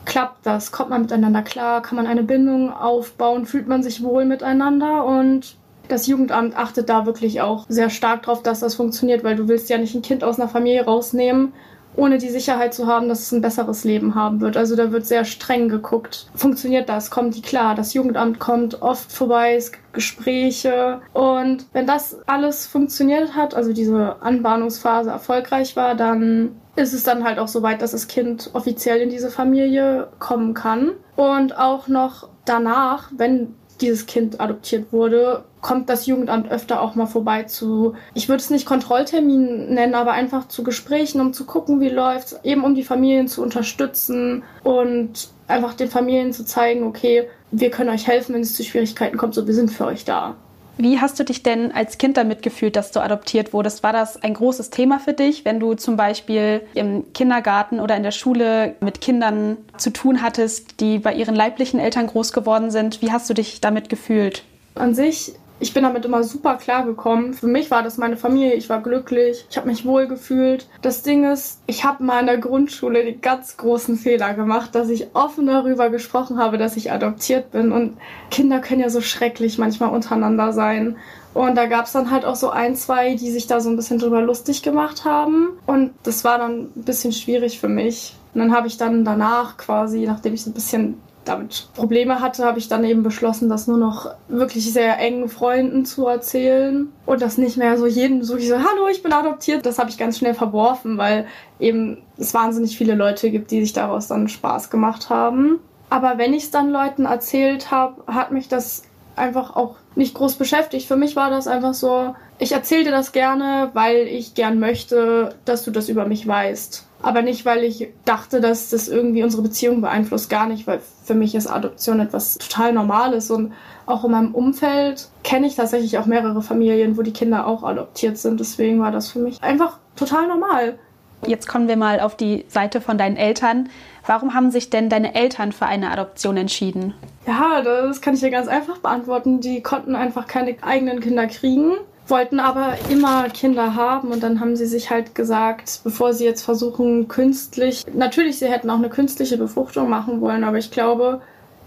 klappt 0.07 0.47
das? 0.47 0.73
Kommt 0.73 0.91
man 0.91 1.03
miteinander 1.03 1.43
klar? 1.43 1.83
Kann 1.83 1.97
man 1.97 2.07
eine 2.07 2.23
Bindung 2.23 2.73
aufbauen? 2.73 3.45
Fühlt 3.45 3.69
man 3.69 3.83
sich 3.83 4.03
wohl 4.03 4.25
miteinander? 4.25 5.05
Und 5.05 5.57
das 5.89 6.07
Jugendamt 6.07 6.57
achtet 6.57 6.89
da 6.89 7.07
wirklich 7.07 7.43
auch 7.43 7.67
sehr 7.69 7.91
stark 7.91 8.23
drauf, 8.23 8.43
dass 8.43 8.61
das 8.61 8.75
funktioniert, 8.75 9.23
weil 9.25 9.37
du 9.37 9.49
willst 9.49 9.69
ja 9.69 9.79
nicht 9.79 9.95
ein 9.95 10.03
Kind 10.03 10.25
aus 10.25 10.41
einer 10.41 10.49
Familie 10.49 10.85
rausnehmen, 10.85 11.53
ohne 11.97 12.19
die 12.19 12.29
Sicherheit 12.29 12.75
zu 12.75 12.87
haben, 12.87 13.09
dass 13.09 13.21
es 13.21 13.33
ein 13.33 13.41
besseres 13.41 13.85
Leben 13.85 14.15
haben 14.15 14.41
wird. 14.41 14.57
Also 14.57 14.77
da 14.77 14.93
wird 14.93 15.07
sehr 15.07 15.25
streng 15.25 15.69
geguckt. 15.69 16.29
Funktioniert 16.35 16.89
das? 16.89 17.11
Kommen 17.11 17.31
die 17.31 17.43
klar? 17.43 17.75
Das 17.75 17.95
Jugendamt 17.95 18.39
kommt 18.39 18.83
oft 18.83 19.11
vorbei, 19.11 19.55
es 19.55 19.73
gibt 19.73 19.93
Gespräche. 19.95 21.01
Und 21.13 21.67
wenn 21.73 21.87
das 21.87 22.19
alles 22.27 22.67
funktioniert 22.67 23.35
hat, 23.35 23.55
also 23.55 23.73
diese 23.73 24.17
Anbahnungsphase 24.21 25.11
erfolgreich 25.11 25.75
war, 25.77 25.95
dann 25.95 26.57
ist 26.77 26.93
es 26.93 27.03
dann 27.03 27.25
halt 27.25 27.39
auch 27.39 27.49
so 27.49 27.63
weit, 27.63 27.81
dass 27.81 27.93
das 27.93 28.07
Kind 28.07 28.51
offiziell 28.53 29.01
in 29.01 29.09
diese 29.09 29.31
Familie 29.31 30.09
kommen 30.19 30.53
kann. 30.53 30.93
Und 31.17 31.57
auch 31.59 31.89
noch 31.89 32.29
danach, 32.45 33.11
wenn 33.17 33.55
dieses 33.81 34.07
Kind 34.07 34.41
adoptiert 34.41 34.93
wurde, 34.93 35.45
kommt 35.61 35.89
das 35.89 36.07
Jugendamt 36.07 36.51
öfter 36.51 36.81
auch 36.81 36.95
mal 36.95 37.07
vorbei 37.07 37.43
zu, 37.45 37.95
ich 38.15 38.29
würde 38.29 38.41
es 38.41 38.51
nicht 38.51 38.67
Kontrolltermin 38.67 39.75
nennen, 39.75 39.95
aber 39.95 40.13
einfach 40.13 40.49
zu 40.49 40.63
Gesprächen, 40.63 41.21
um 41.21 41.33
zu 41.33 41.45
gucken, 41.45 41.81
wie 41.81 41.89
läuft's, 41.89 42.39
eben 42.45 42.65
um 42.65 42.75
die 42.75 42.85
Familien 42.85 43.29
zu 43.29 43.43
unterstützen 43.43 44.45
und 44.63 45.29
einfach 45.49 45.75
den 45.75 45.91
Familien 45.91 46.33
zu 46.33 46.45
zeigen, 46.45 46.85
okay, 46.85 47.29
wir 47.51 47.71
können 47.71 47.91
euch 47.91 48.07
helfen, 48.07 48.35
wenn 48.35 48.43
es 48.43 48.55
zu 48.55 48.65
Schwierigkeiten 48.65 49.17
kommt, 49.17 49.35
so 49.35 49.47
wir 49.47 49.55
sind 49.55 49.71
für 49.71 49.87
euch 49.87 50.05
da. 50.05 50.37
Wie 50.79 51.01
hast 51.01 51.19
du 51.19 51.25
dich 51.25 51.43
denn 51.43 51.73
als 51.73 51.97
Kind 51.97 52.17
damit 52.17 52.43
gefühlt, 52.43 52.77
dass 52.77 52.93
du 52.93 53.01
adoptiert 53.01 53.53
wurdest? 53.53 53.83
War 53.83 53.93
das 53.93 54.23
ein 54.23 54.35
großes 54.35 54.71
Thema 54.71 54.99
für 54.99 55.15
dich, 55.15 55.45
wenn 55.45 55.59
du 55.59 55.75
zum 55.75 55.97
Beispiel 55.97 56.63
im 56.75 57.13
Kindergarten 57.15 57.81
oder 57.81 57.97
in 57.97 58.03
der 58.03 58.11
Schule 58.11 58.75
mit 58.81 59.01
Kindern 59.01 59.57
zu 59.79 59.91
tun 59.91 60.21
hattest, 60.21 60.81
die 60.81 60.99
bei 60.99 61.15
ihren 61.15 61.35
leiblichen 61.35 61.81
Eltern 61.81 62.07
groß 62.07 62.33
geworden 62.33 62.71
sind? 62.71 63.01
Wie 63.01 63.11
hast 63.11 63.31
du 63.31 63.35
dich 63.35 63.61
damit 63.61 63.89
gefühlt? 63.89 64.45
An 64.75 64.95
sich 64.95 65.33
ich 65.59 65.73
bin 65.73 65.83
damit 65.83 66.05
immer 66.05 66.23
super 66.23 66.57
klar 66.57 66.85
gekommen. 66.85 67.35
Für 67.35 67.47
mich 67.47 67.71
war 67.71 67.83
das 67.83 67.97
meine 67.99 68.17
Familie, 68.17 68.55
ich 68.55 68.69
war 68.69 68.83
glücklich, 68.83 69.47
ich 69.51 69.57
habe 69.57 69.69
mich 69.69 69.85
wohl 69.85 70.07
gefühlt. 70.07 70.69
Das 70.83 71.03
Ding 71.03 71.31
ist, 71.31 71.61
ich 71.67 71.85
habe 71.85 72.05
mal 72.05 72.21
in 72.21 72.27
der 72.27 72.39
Grundschule 72.39 73.05
den 73.05 73.21
ganz 73.21 73.57
großen 73.57 73.97
Fehler 73.97 74.35
gemacht, 74.35 74.75
dass 74.75 74.91
ich 74.91 75.09
offen 75.15 75.47
darüber 75.47 75.89
gesprochen 75.91 76.39
habe, 76.39 76.59
dass 76.59 76.77
ich 76.77 76.93
adoptiert 76.93 77.53
bin. 77.53 77.73
Und 77.73 77.97
Kinder 78.31 78.61
können 78.61 78.81
ja 78.81 78.91
so 78.91 79.01
schrecklich 79.01 79.59
manchmal 79.59 79.91
untereinander 79.91 80.53
sein. 80.53 80.97
Und 81.33 81.55
da 81.55 81.67
gab 81.67 81.87
es 81.87 81.93
dann 81.93 82.11
halt 82.11 82.25
auch 82.25 82.37
so 82.37 82.51
ein, 82.51 82.77
zwei, 82.77 83.15
die 83.15 83.31
sich 83.31 83.47
da 83.47 83.61
so 83.61 83.69
ein 83.69 83.77
bisschen 83.77 83.99
drüber 83.99 84.23
lustig 84.23 84.63
gemacht 84.63 85.05
haben. 85.05 85.49
Und 85.67 85.93
das 86.03 86.25
war 86.25 86.39
dann 86.39 86.71
ein 86.75 86.85
bisschen 86.85 87.13
schwierig 87.13 87.61
für 87.61 87.69
mich. 87.69 88.15
Und 88.33 88.41
dann 88.41 88.55
habe 88.55 88.67
ich 88.67 88.77
dann 88.77 89.05
danach 89.05 89.57
quasi, 89.57 90.07
nachdem 90.07 90.35
ich 90.35 90.43
so 90.43 90.51
ein 90.51 90.55
bisschen 90.55 91.01
damit 91.29 91.69
Probleme 91.75 92.21
hatte, 92.21 92.45
habe 92.45 92.59
ich 92.59 92.69
dann 92.69 92.85
eben 92.85 93.03
beschlossen, 93.03 93.49
das 93.49 93.67
nur 93.67 93.79
noch 93.79 94.15
wirklich 94.29 94.73
sehr 94.73 94.99
engen 94.99 95.29
Freunden 95.29 95.85
zu 95.85 96.07
erzählen 96.07 96.93
und 97.05 97.21
das 97.21 97.37
nicht 97.37 97.57
mehr 97.57 97.77
so 97.77 97.87
jedem 97.87 98.23
so, 98.23 98.37
ich 98.37 98.49
so, 98.49 98.57
hallo, 98.57 98.89
ich 98.91 99.03
bin 99.03 99.13
adoptiert. 99.13 99.67
Das 99.67 99.79
habe 99.79 99.91
ich 99.91 99.99
ganz 99.99 100.19
schnell 100.19 100.35
verworfen, 100.35 100.99
weil 100.99 101.27
eben 101.59 101.99
es 102.17 102.33
wahnsinnig 102.33 102.77
viele 102.77 102.95
Leute 102.95 103.31
gibt, 103.31 103.51
die 103.51 103.61
sich 103.61 103.73
daraus 103.73 104.07
dann 104.07 104.29
Spaß 104.29 104.71
gemacht 104.71 105.11
haben. 105.11 105.59
Aber 105.91 106.19
wenn 106.19 106.35
ich 106.35 106.45
es 106.45 106.51
dann 106.51 106.71
Leuten 106.71 107.05
erzählt 107.05 107.71
habe, 107.71 108.13
hat 108.13 108.33
mich 108.33 108.49
das 108.49 108.83
einfach 109.15 109.57
auch 109.57 109.77
nicht 109.95 110.15
groß 110.15 110.35
beschäftigt. 110.35 110.87
Für 110.87 110.97
mich 110.97 111.17
war 111.17 111.31
das 111.31 111.47
einfach 111.47 111.75
so, 111.75 112.15
ich 112.39 112.53
erzähle 112.53 112.85
dir 112.85 112.91
das 112.91 113.13
gerne, 113.13 113.71
weil 113.73 114.07
ich 114.07 114.35
gern 114.35 114.59
möchte, 114.59 115.35
dass 115.45 115.65
du 115.65 115.71
das 115.71 115.89
über 115.89 116.07
mich 116.07 116.27
weißt 116.27 116.87
aber 117.07 117.23
nicht, 117.23 117.47
weil 117.47 117.63
ich 117.63 117.89
dachte, 118.05 118.41
dass 118.41 118.71
das 118.71 118.89
irgendwie 118.89 119.23
unsere 119.23 119.43
Beziehung 119.43 119.81
beeinflusst, 119.81 120.29
gar 120.29 120.49
nicht, 120.49 120.67
weil 120.67 120.81
für 121.05 121.15
mich 121.15 121.37
ist 121.37 121.47
Adoption 121.47 122.01
etwas 122.01 122.37
total 122.37 122.73
Normales 122.73 123.31
und 123.31 123.53
auch 123.87 124.05
in 124.05 124.11
meinem 124.11 124.35
Umfeld 124.35 125.09
kenne 125.23 125.47
ich 125.47 125.55
tatsächlich 125.55 125.99
auch 125.99 126.07
mehrere 126.07 126.43
Familien, 126.43 126.97
wo 126.97 127.03
die 127.03 127.13
Kinder 127.13 127.47
auch 127.47 127.63
adoptiert 127.63 128.19
sind. 128.19 128.41
Deswegen 128.41 128.81
war 128.81 128.91
das 128.91 129.09
für 129.09 129.21
mich 129.21 129.41
einfach 129.41 129.79
total 129.95 130.27
normal. 130.27 130.81
Jetzt 131.25 131.47
kommen 131.47 131.69
wir 131.69 131.77
mal 131.77 132.01
auf 132.01 132.17
die 132.17 132.45
Seite 132.49 132.81
von 132.81 132.99
deinen 132.99 133.17
Eltern. 133.17 133.69
Warum 134.05 134.35
haben 134.35 134.51
sich 134.51 134.71
denn 134.71 134.89
deine 134.89 135.15
Eltern 135.15 135.53
für 135.53 135.67
eine 135.67 135.93
Adoption 135.93 136.37
entschieden? 136.37 136.93
Ja, 137.25 137.63
das 137.63 138.01
kann 138.01 138.15
ich 138.15 138.21
dir 138.21 138.31
ganz 138.31 138.49
einfach 138.49 138.79
beantworten. 138.79 139.41
Die 139.41 139.63
konnten 139.63 139.95
einfach 139.95 140.27
keine 140.27 140.57
eigenen 140.61 140.99
Kinder 140.99 141.29
kriegen 141.29 141.77
wollten 142.07 142.41
aber 142.41 142.75
immer 142.89 143.29
Kinder 143.29 143.75
haben 143.75 144.11
und 144.11 144.23
dann 144.23 144.41
haben 144.41 144.57
sie 144.57 144.67
sich 144.67 144.91
halt 144.91 145.15
gesagt, 145.15 145.81
bevor 145.85 146.13
sie 146.13 146.25
jetzt 146.25 146.43
versuchen, 146.43 147.09
künstlich, 147.09 147.85
natürlich, 147.93 148.39
sie 148.39 148.47
hätten 148.47 148.71
auch 148.71 148.77
eine 148.79 148.89
künstliche 148.89 149.39
Befruchtung 149.39 149.89
machen 149.89 150.21
wollen, 150.21 150.45
aber 150.45 150.59
ich 150.59 150.71
glaube, 150.71 151.21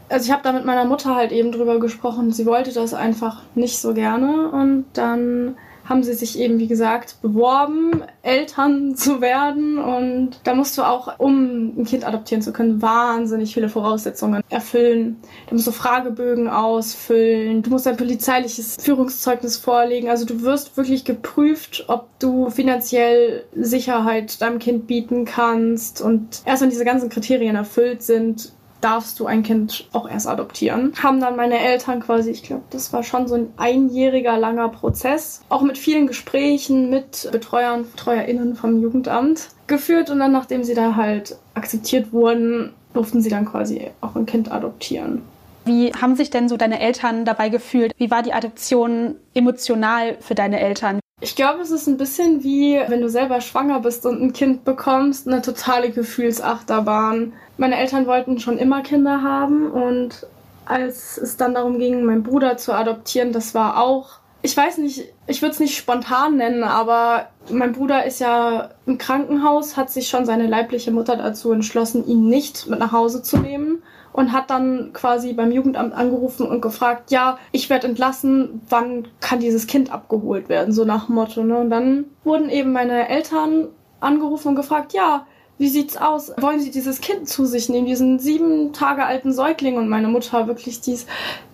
also 0.08 0.26
ich 0.26 0.32
habe 0.32 0.44
da 0.44 0.52
mit 0.52 0.66
meiner 0.66 0.86
Mutter 0.86 1.16
halt 1.16 1.32
eben 1.32 1.52
drüber 1.52 1.80
gesprochen, 1.80 2.32
sie 2.32 2.46
wollte 2.46 2.74
das 2.74 2.94
einfach 2.94 3.44
nicht 3.56 3.80
so 3.80 3.94
gerne 3.94 4.50
und 4.50 4.86
dann 4.94 5.56
haben 5.90 6.04
sie 6.04 6.14
sich 6.14 6.38
eben, 6.38 6.60
wie 6.60 6.68
gesagt, 6.68 7.20
beworben, 7.22 8.04
Eltern 8.22 8.96
zu 8.96 9.20
werden. 9.20 9.80
Und 9.80 10.40
da 10.44 10.54
musst 10.54 10.78
du 10.78 10.84
auch, 10.84 11.20
um 11.20 11.80
ein 11.82 11.86
Kind 11.86 12.08
adoptieren 12.08 12.44
zu 12.44 12.54
können, 12.54 12.82
wahnsinnig 12.82 13.54
viele 13.54 13.70
Voraussetzungen 13.70 14.44
erfüllen. 14.50 15.18
Du 15.48 15.56
musst 15.56 15.66
so 15.66 15.72
Fragebögen 15.72 16.48
ausfüllen, 16.48 17.64
du 17.64 17.72
musst 17.72 17.88
ein 17.88 17.98
polizeiliches 17.98 18.78
Führungszeugnis 18.80 19.58
vorlegen. 19.58 20.10
Also 20.10 20.26
du 20.26 20.44
wirst 20.44 20.78
wirklich 20.78 21.04
geprüft, 21.04 21.86
ob 21.88 22.08
du 22.20 22.52
finanziell 22.52 23.46
Sicherheit 23.56 24.42
deinem 24.42 24.60
Kind 24.60 24.86
bieten 24.86 25.26
kannst. 25.26 26.02
Und 26.02 26.44
erst 26.46 26.62
wenn 26.62 26.70
diese 26.70 26.86
ganzen 26.86 27.10
Kriterien 27.10 27.56
erfüllt 27.56 28.04
sind, 28.04 28.54
darfst 28.82 29.20
du 29.20 29.26
ein 29.26 29.44
Kind 29.44 29.88
auch 29.94 30.10
erst 30.10 30.28
adoptieren. 30.28 30.94
Haben 31.02 31.20
dann 31.20 31.36
meine 31.36 31.60
Eltern 31.60 32.00
quasi, 32.00 32.32
ich 32.32 32.44
glaube, 32.44 32.64
das 32.70 32.94
war 32.94 33.04
schon 33.04 33.28
so 33.28 33.36
ein 33.36 33.54
einjähriger 33.58 34.38
langer 34.38 34.70
Prozess, 34.70 35.42
auch 35.50 35.62
mit 35.62 35.78
vielen 35.78 36.08
Gesprächen 36.08 36.90
mit 36.90 37.30
Betreuern, 37.32 37.86
BetreuerInnen 37.86 38.56
vom 38.56 38.82
Jugendamt 38.82 39.50
geführt 39.68 40.10
und 40.10 40.20
dann, 40.20 40.32
nachdem 40.32 40.64
sie 40.64 40.74
da 40.74 40.96
halt 40.96 41.38
akzeptiert 41.54 42.12
wurden, 42.12 42.74
durften 42.94 43.22
sie 43.22 43.30
dann 43.30 43.46
quasi 43.46 43.92
auch 44.02 44.16
ein 44.16 44.26
Kind 44.26 44.52
adoptieren. 44.52 45.22
Wie 45.66 45.92
haben 45.94 46.16
sich 46.16 46.30
denn 46.30 46.50
so 46.50 46.58
deine 46.58 46.80
Eltern 46.80 47.26
dabei 47.26 47.50
gefühlt? 47.50 47.94
Wie 47.98 48.10
war 48.10 48.24
die 48.24 48.34
Adoption 48.34 49.16
emotional 49.34 50.18
für 50.20 50.34
deine 50.34 50.60
Eltern? 50.60 51.00
Ich 51.22 51.36
glaube, 51.36 51.62
es 51.62 51.72
ist 51.72 51.88
ein 51.88 51.98
bisschen 51.98 52.44
wie, 52.44 52.80
wenn 52.88 53.02
du 53.02 53.10
selber 53.10 53.42
schwanger 53.42 53.82
bist 53.82 54.06
und 54.06 54.22
ein 54.22 54.32
Kind 54.32 54.64
bekommst, 54.64 55.28
eine 55.28 55.42
totale 55.42 55.92
Gefühlsachterbahn. 55.92 57.34
Meine 57.58 57.78
Eltern 57.78 58.08
wollten 58.08 58.40
schon 58.40 58.58
immer 58.58 58.82
Kinder 58.84 59.22
haben 59.22 59.70
und 59.70 60.26
als 60.66 61.18
es 61.18 61.36
dann 61.36 61.56
darum 61.56 61.80
ging, 61.80 62.06
meinen 62.06 62.24
Bruder 62.24 62.56
zu 62.56 62.74
adoptieren, 62.74 63.34
das 63.34 63.54
war 63.54 63.82
auch, 63.82 64.20
ich 64.44 64.56
weiß 64.56 64.78
nicht, 64.78 65.12
ich 65.28 65.42
würde 65.42 65.54
es 65.54 65.60
nicht 65.60 65.76
spontan 65.76 66.38
nennen, 66.38 66.64
aber 66.64 67.28
mein 67.50 67.74
Bruder 67.74 68.06
ist 68.06 68.20
ja 68.20 68.70
im 68.86 68.98
Krankenhaus, 68.98 69.76
hat 69.76 69.90
sich 69.90 70.08
schon 70.08 70.26
seine 70.26 70.48
leibliche 70.48 70.92
Mutter 70.92 71.18
dazu 71.18 71.52
entschlossen, 71.52 72.08
ihn 72.08 72.30
nicht 72.30 72.68
mit 72.68 72.80
nach 72.80 72.94
Hause 72.94 73.24
zu 73.24 73.38
nehmen 73.38 73.84
und 74.20 74.34
hat 74.34 74.50
dann 74.50 74.92
quasi 74.92 75.32
beim 75.32 75.50
Jugendamt 75.50 75.94
angerufen 75.94 76.46
und 76.46 76.60
gefragt, 76.60 77.10
ja, 77.10 77.40
ich 77.54 77.70
werde 77.70 77.88
entlassen, 77.88 78.60
wann 78.68 79.08
kann 79.22 79.40
dieses 79.40 79.66
Kind 79.66 79.94
abgeholt 79.94 80.50
werden, 80.50 80.74
so 80.74 80.84
nach 80.84 81.08
Motto. 81.08 81.42
Ne? 81.42 81.58
Und 81.58 81.70
dann 81.70 82.04
wurden 82.26 82.50
eben 82.50 82.74
meine 82.74 83.08
Eltern 83.08 83.70
angerufen 84.02 84.50
und 84.50 84.56
gefragt, 84.56 84.92
ja, 84.92 85.26
wie 85.58 85.70
sieht's 85.70 85.96
aus? 85.96 86.34
Wollen 86.36 86.60
Sie 86.60 86.70
dieses 86.70 87.00
Kind 87.00 87.30
zu 87.30 87.46
sich 87.46 87.70
nehmen, 87.70 87.88
diesen 87.88 88.20
sieben 88.20 88.74
Tage 88.74 89.06
alten 89.06 89.32
Säugling? 89.32 89.78
Und 89.78 89.88
meine 89.88 90.10
Mutter 90.10 90.48
wirklich, 90.48 90.82
dies, 90.82 91.06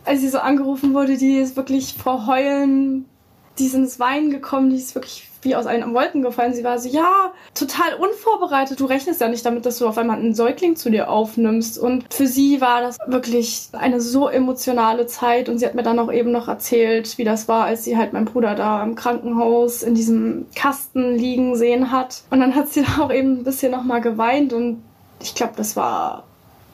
als 0.03 0.21
sie 0.21 0.29
so 0.29 0.39
angerufen 0.39 0.95
wurde, 0.95 1.17
die 1.17 1.37
ist 1.37 1.55
wirklich 1.55 1.93
vor 1.93 2.25
Heulen, 2.25 3.05
die 3.59 3.67
sind 3.67 3.83
ins 3.83 3.99
Weinen 3.99 4.31
gekommen, 4.31 4.71
die 4.71 4.77
ist 4.77 4.95
wirklich 4.95 5.29
wie 5.45 5.55
aus 5.55 5.65
allen 5.65 5.93
Wolken 5.93 6.21
gefallen. 6.21 6.53
Sie 6.53 6.63
war 6.63 6.77
so, 6.79 6.89
ja, 6.89 7.31
total 7.53 7.93
unvorbereitet. 7.93 8.79
Du 8.79 8.85
rechnest 8.85 9.21
ja 9.21 9.27
nicht 9.27 9.45
damit, 9.45 9.65
dass 9.65 9.77
du 9.77 9.87
auf 9.87 9.97
einmal 9.97 10.17
einen 10.17 10.33
Säugling 10.33 10.75
zu 10.75 10.89
dir 10.89 11.09
aufnimmst. 11.09 11.77
Und 11.77 12.13
für 12.13 12.27
sie 12.27 12.59
war 12.59 12.81
das 12.81 12.97
wirklich 13.07 13.69
eine 13.73 14.01
so 14.01 14.27
emotionale 14.27 15.05
Zeit. 15.05 15.47
Und 15.47 15.59
sie 15.59 15.65
hat 15.65 15.75
mir 15.75 15.83
dann 15.83 15.99
auch 15.99 16.11
eben 16.11 16.31
noch 16.31 16.47
erzählt, 16.47 17.17
wie 17.17 17.23
das 17.23 17.47
war, 17.47 17.65
als 17.65 17.83
sie 17.83 17.95
halt 17.97 18.11
meinen 18.11 18.25
Bruder 18.25 18.55
da 18.55 18.83
im 18.83 18.95
Krankenhaus 18.95 19.83
in 19.83 19.95
diesem 19.95 20.47
Kasten 20.55 21.15
liegen 21.15 21.55
sehen 21.55 21.91
hat. 21.91 22.23
Und 22.29 22.39
dann 22.39 22.55
hat 22.55 22.69
sie 22.69 22.83
auch 22.99 23.13
eben 23.13 23.39
ein 23.39 23.43
bisschen 23.43 23.71
nochmal 23.71 24.01
geweint. 24.01 24.51
Und 24.51 24.83
ich 25.21 25.35
glaube, 25.35 25.53
das 25.55 25.75
war 25.75 26.23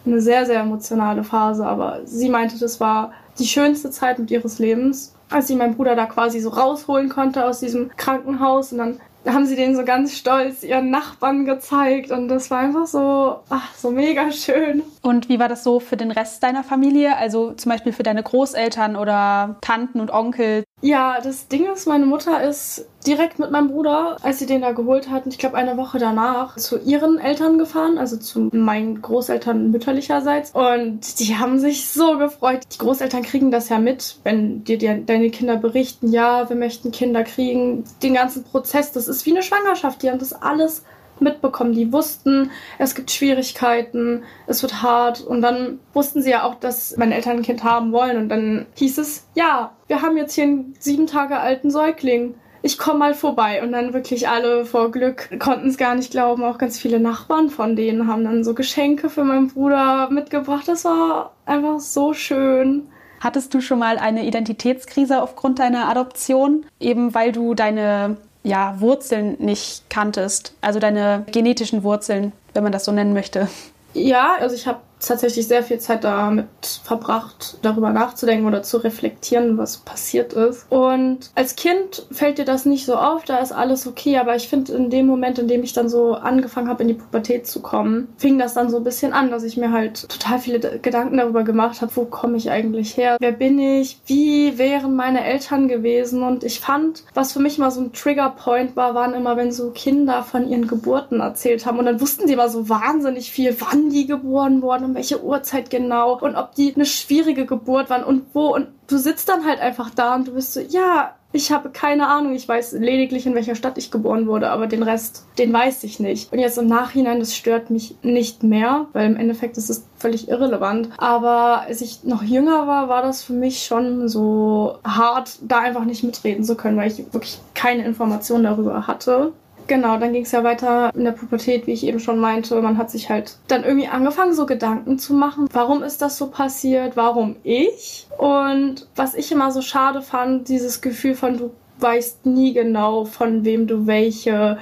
eine 0.06 0.22
sehr, 0.22 0.46
sehr 0.46 0.62
emotionale 0.62 1.24
Phase. 1.24 1.66
Aber 1.66 2.00
sie 2.06 2.30
meinte, 2.30 2.58
das 2.58 2.80
war 2.80 3.12
die 3.38 3.48
schönste 3.48 3.92
Zeit 3.92 4.20
mit 4.20 4.32
ihres 4.32 4.60
Lebens 4.60 5.14
als 5.32 5.48
sie 5.48 5.56
meinen 5.56 5.76
Bruder 5.76 5.96
da 5.96 6.06
quasi 6.06 6.40
so 6.40 6.50
rausholen 6.50 7.10
konnte 7.10 7.46
aus 7.46 7.60
diesem 7.60 7.90
Krankenhaus 7.96 8.72
und 8.72 8.78
dann 8.78 9.00
haben 9.26 9.46
sie 9.46 9.56
den 9.56 9.76
so 9.76 9.86
ganz 9.86 10.18
stolz 10.18 10.64
ihren 10.64 10.90
Nachbarn 10.90 11.46
gezeigt 11.46 12.12
und 12.12 12.28
das 12.28 12.50
war 12.50 12.60
einfach 12.60 12.88
so, 12.88 13.40
ach, 13.50 13.76
so 13.76 13.92
mega 13.92 14.32
schön. 14.32 14.82
Und 15.02 15.30
wie 15.30 15.40
war 15.40 15.48
das 15.48 15.64
so 15.64 15.80
für 15.80 15.98
den 15.98 16.12
Rest 16.12 16.42
deiner 16.42 16.64
Familie? 16.64 17.16
Also 17.18 17.54
zum 17.54 17.72
Beispiel 17.72 17.94
für 17.94 18.04
deine 18.04 18.24
Großeltern 18.24 18.96
oder 18.96 19.58
Tanten 19.62 20.00
und 20.00 20.12
Onkel? 20.12 20.64
Ja, 20.82 21.20
das 21.22 21.48
Ding 21.48 21.72
ist, 21.72 21.88
meine 21.88 22.08
Mutter 22.08 22.44
ist 22.44 22.88
direkt 23.06 23.38
mit 23.38 23.52
meinem 23.52 23.70
Bruder, 23.70 24.18
als 24.22 24.40
sie 24.40 24.48
den 24.48 24.62
da 24.62 24.72
geholt 24.72 25.10
hatten, 25.10 25.30
ich 25.30 25.38
glaube 25.38 25.56
eine 25.56 25.78
Woche 25.78 26.00
danach, 26.00 26.56
zu 26.58 26.80
ihren 26.80 27.20
Eltern 27.20 27.60
gefahren, 27.60 28.00
also 28.00 28.18
zu 28.18 28.50
meinen 28.52 29.02
Großeltern 29.02 29.70
mütterlicherseits. 29.72 30.52
Und 30.52 31.20
die 31.20 31.38
haben 31.38 31.60
sich 31.60 31.88
so 31.88 32.18
gefreut. 32.18 32.62
Die 32.74 32.80
Großeltern 32.80 33.22
kriegen 33.22 33.52
das 33.52 33.70
ja 33.70 33.78
mit, 33.78 34.18
wenn 34.24 34.64
dir 34.64 34.78
deine 34.78 35.30
Kinder 35.30 35.58
berichten, 35.58 36.12
ja, 36.12 36.50
wir 36.50 36.56
möchten 36.56 36.92
Kinder 36.92 37.24
kriegen. 37.24 37.84
Den 38.02 38.16
ganzen 38.16 38.44
Prozess, 38.44 38.92
das 38.92 39.08
ist 39.08 39.26
wie 39.26 39.32
eine 39.32 39.44
Schwangerschaft. 39.44 40.02
Die 40.02 40.10
haben 40.10 40.20
das 40.20 40.34
alles 40.34 40.84
mitbekommen. 41.22 41.74
Die 41.74 41.92
wussten, 41.94 42.52
es 42.78 42.96
gibt 42.96 43.12
Schwierigkeiten, 43.12 44.24
es 44.48 44.62
wird 44.62 44.82
hart. 44.82 45.22
Und 45.22 45.42
dann 45.42 45.80
wussten 45.94 46.22
sie 46.22 46.32
ja 46.32 46.44
auch, 46.44 46.56
dass 46.56 46.98
meine 46.98 47.16
Eltern 47.16 47.38
ein 47.38 47.44
Kind 47.44 47.64
haben 47.64 47.92
wollen. 47.92 48.18
Und 48.18 48.30
dann 48.30 48.66
hieß 48.76 48.98
es, 48.98 49.28
ja, 49.36 49.72
wir 49.88 50.02
haben 50.02 50.18
jetzt 50.18 50.34
hier 50.34 50.46
einen 50.46 50.76
sieben 50.80 51.08
Tage 51.08 51.40
alten 51.40 51.72
Säugling 51.72 52.36
ich 52.64 52.78
komme 52.78 53.00
mal 53.00 53.14
vorbei. 53.14 53.64
Und 53.64 53.72
dann 53.72 53.94
wirklich 53.94 54.30
alle 54.30 54.66
vor 54.66 54.92
Glück 54.92 55.30
konnten 55.40 55.70
es 55.70 55.78
gar 55.78 55.96
nicht 55.96 56.12
glauben. 56.12 56.44
Auch 56.44 56.58
ganz 56.58 56.80
viele 56.80 57.00
Nachbarn 57.00 57.50
von 57.50 57.76
denen 57.76 58.08
haben 58.08 58.24
dann 58.24 58.44
so 58.44 58.54
Geschenke 58.54 59.10
für 59.10 59.24
meinen 59.24 59.48
Bruder 59.48 60.10
mitgebracht. 60.12 60.68
Das 60.68 60.86
war 60.86 61.34
einfach 61.46 61.80
so 61.80 62.14
schön. 62.14 62.88
Hattest 63.20 63.54
du 63.54 63.62
schon 63.62 63.80
mal 63.80 63.98
eine 63.98 64.26
Identitätskrise 64.26 65.22
aufgrund 65.22 65.60
deiner 65.60 65.88
Adoption? 65.88 66.66
Eben 66.80 67.14
weil 67.14 67.32
du 67.32 67.54
deine 67.54 68.18
ja, 68.44 68.80
Wurzeln 68.80 69.36
nicht 69.40 69.90
kanntest, 69.90 70.54
also 70.62 70.80
deine 70.80 71.26
genetischen 71.32 71.84
Wurzeln, 71.84 72.32
wenn 72.54 72.64
man 72.64 72.72
das 72.72 72.86
so 72.86 72.92
nennen 72.92 73.14
möchte. 73.14 73.48
Ja, 73.94 74.36
also 74.40 74.56
ich 74.56 74.68
habe 74.68 74.80
tatsächlich 75.08 75.48
sehr 75.48 75.64
viel 75.64 75.80
Zeit 75.80 76.04
damit 76.04 76.48
verbracht, 76.84 77.58
darüber 77.62 77.92
nachzudenken 77.92 78.46
oder 78.46 78.64
zu 78.64 78.78
reflektieren, 78.78 79.58
was 79.58 79.78
passiert 79.78 80.34
ist. 80.34 80.66
Und 80.70 81.32
als 81.36 81.56
Kind 81.56 82.06
fällt 82.12 82.38
dir 82.38 82.46
das 82.46 82.66
nicht 82.66 82.86
so 82.86 82.96
auf, 82.96 83.26
da 83.26 83.38
ist 83.38 83.52
alles 83.52 83.88
okay, 83.88 84.18
aber 84.18 84.36
ich 84.36 84.48
finde 84.48 84.74
in 84.74 84.90
dem 84.90 85.08
Moment, 85.08 85.40
in 85.40 85.48
dem 85.48 85.64
ich 85.64 85.74
dann 85.74 85.90
so 85.90 86.14
angefangen 86.14 86.70
habe, 86.70 86.84
in 86.84 86.90
die 86.90 86.94
Pubertät 86.94 87.48
zu 87.48 87.62
kommen, 87.62 88.10
fing 88.18 88.38
das 88.38 88.54
dann 88.54 88.70
so 88.70 88.78
ein 88.78 88.84
bisschen 88.84 89.14
an, 89.14 89.32
dass 89.32 89.44
ich 89.44 89.58
mir 89.58 89.72
halt 89.72 90.08
total 90.10 90.40
viele 90.40 90.80
Gedanken 90.80 91.18
darüber 91.18 91.44
gemacht 91.44 91.82
habe, 91.82 91.96
wo 91.96 92.06
komme 92.06 92.38
ich 92.38 92.52
eigentlich 92.52 92.98
her, 92.98 93.18
wer 93.20 93.32
bin 93.32 93.60
ich, 93.60 94.00
wie 94.06 94.58
wären 94.58 94.96
meine 94.96 95.24
Eltern 95.24 95.68
gewesen? 95.68 96.24
Und 96.24 96.44
ich 96.44 96.60
fand, 96.60 97.04
was 97.14 97.34
für 97.34 97.40
mich 97.40 97.58
mal 97.58 97.72
so 97.72 97.82
ein 97.82 97.94
Triggerpoint 97.94 98.76
war, 98.76 98.96
waren 98.96 99.14
immer, 99.14 99.38
wenn 99.38 99.52
so 99.52 99.72
Kinder 99.72 100.24
von 100.24 100.48
ihren 100.48 100.68
Geburten 100.68 101.20
erzählt 101.20 101.66
haben. 101.66 101.80
Und 101.80 101.86
dann 101.86 102.02
wussten 102.02 102.28
die 102.28 102.34
immer 102.34 102.50
so 102.50 102.70
wahnsinnig 102.70 103.32
viel, 103.32 103.56
wann 103.60 103.90
die 103.90 104.06
geboren 104.06 104.62
wurden 104.62 104.91
um 104.92 104.96
welche 104.96 105.24
Uhrzeit 105.24 105.70
genau 105.70 106.20
und 106.20 106.36
ob 106.36 106.54
die 106.56 106.74
eine 106.76 106.86
schwierige 106.86 107.46
Geburt 107.46 107.90
waren 107.90 108.04
und 108.04 108.24
wo. 108.34 108.54
Und 108.54 108.68
du 108.88 108.98
sitzt 108.98 109.30
dann 109.30 109.46
halt 109.46 109.60
einfach 109.60 109.90
da 109.90 110.16
und 110.16 110.28
du 110.28 110.34
bist 110.34 110.54
so, 110.54 110.60
ja, 110.60 111.16
ich 111.34 111.54
habe 111.54 111.70
keine 111.70 112.08
Ahnung. 112.08 112.34
Ich 112.34 112.48
weiß 112.48 112.74
lediglich, 112.74 113.26
in 113.26 113.36
welcher 113.36 113.56
Stadt 113.56 113.78
ich 113.78 113.90
geboren 113.90 114.28
wurde, 114.28 114.50
aber 114.50 114.68
den 114.68 114.84
Rest, 114.84 115.26
den 115.38 115.54
weiß 115.54 115.86
ich 115.86 116.02
nicht. 116.02 116.32
Und 116.34 116.40
jetzt 116.40 116.58
im 116.58 116.68
Nachhinein, 116.68 117.20
das 117.20 117.34
stört 117.34 117.70
mich 117.70 117.96
nicht 118.02 118.44
mehr, 118.44 118.88
weil 118.92 119.06
im 119.06 119.16
Endeffekt 119.16 119.58
ist 119.58 119.70
es 119.70 119.88
völlig 119.98 120.28
irrelevant. 120.28 120.90
Aber 120.98 121.62
als 121.62 121.80
ich 121.80 122.04
noch 122.04 122.22
jünger 122.22 122.68
war, 122.68 122.90
war 122.90 123.02
das 123.02 123.24
für 123.24 123.34
mich 123.34 123.64
schon 123.64 124.10
so 124.10 124.78
hart, 124.84 125.40
da 125.42 125.60
einfach 125.60 125.86
nicht 125.86 126.04
mitreden 126.04 126.44
zu 126.44 126.56
können, 126.56 126.78
weil 126.78 126.92
ich 126.92 126.98
wirklich 127.14 127.40
keine 127.54 127.86
Informationen 127.86 128.44
darüber 128.44 128.88
hatte. 128.88 129.32
Genau, 129.68 129.98
dann 129.98 130.14
ging 130.14 130.24
es 130.24 130.32
ja 130.32 130.44
weiter 130.44 130.92
in 130.96 131.04
der 131.04 131.12
Pubertät, 131.12 131.68
wie 131.68 131.72
ich 131.72 131.86
eben 131.86 132.00
schon 132.00 132.20
meinte. 132.20 132.62
Man 132.62 132.78
hat 132.78 132.92
sich 132.92 133.10
halt 133.10 133.38
dann 133.48 133.64
irgendwie 133.64 133.88
angefangen, 133.88 134.34
so 134.34 134.46
Gedanken 134.46 135.00
zu 135.00 135.14
machen. 135.14 135.48
Warum 135.52 135.84
ist 135.84 136.02
das 136.02 136.18
so 136.18 136.28
passiert? 136.28 136.98
Warum 136.98 137.36
ich? 137.44 138.08
Und 138.18 138.88
was 138.96 139.16
ich 139.16 139.32
immer 139.32 139.52
so 139.52 139.62
schade 139.62 140.02
fand, 140.02 140.50
dieses 140.50 140.82
Gefühl 140.82 141.16
von, 141.16 141.38
du 141.38 141.52
weißt 141.80 142.26
nie 142.26 142.54
genau, 142.54 143.06
von 143.06 143.44
wem 143.46 143.68
du 143.68 143.88
welche 143.88 144.58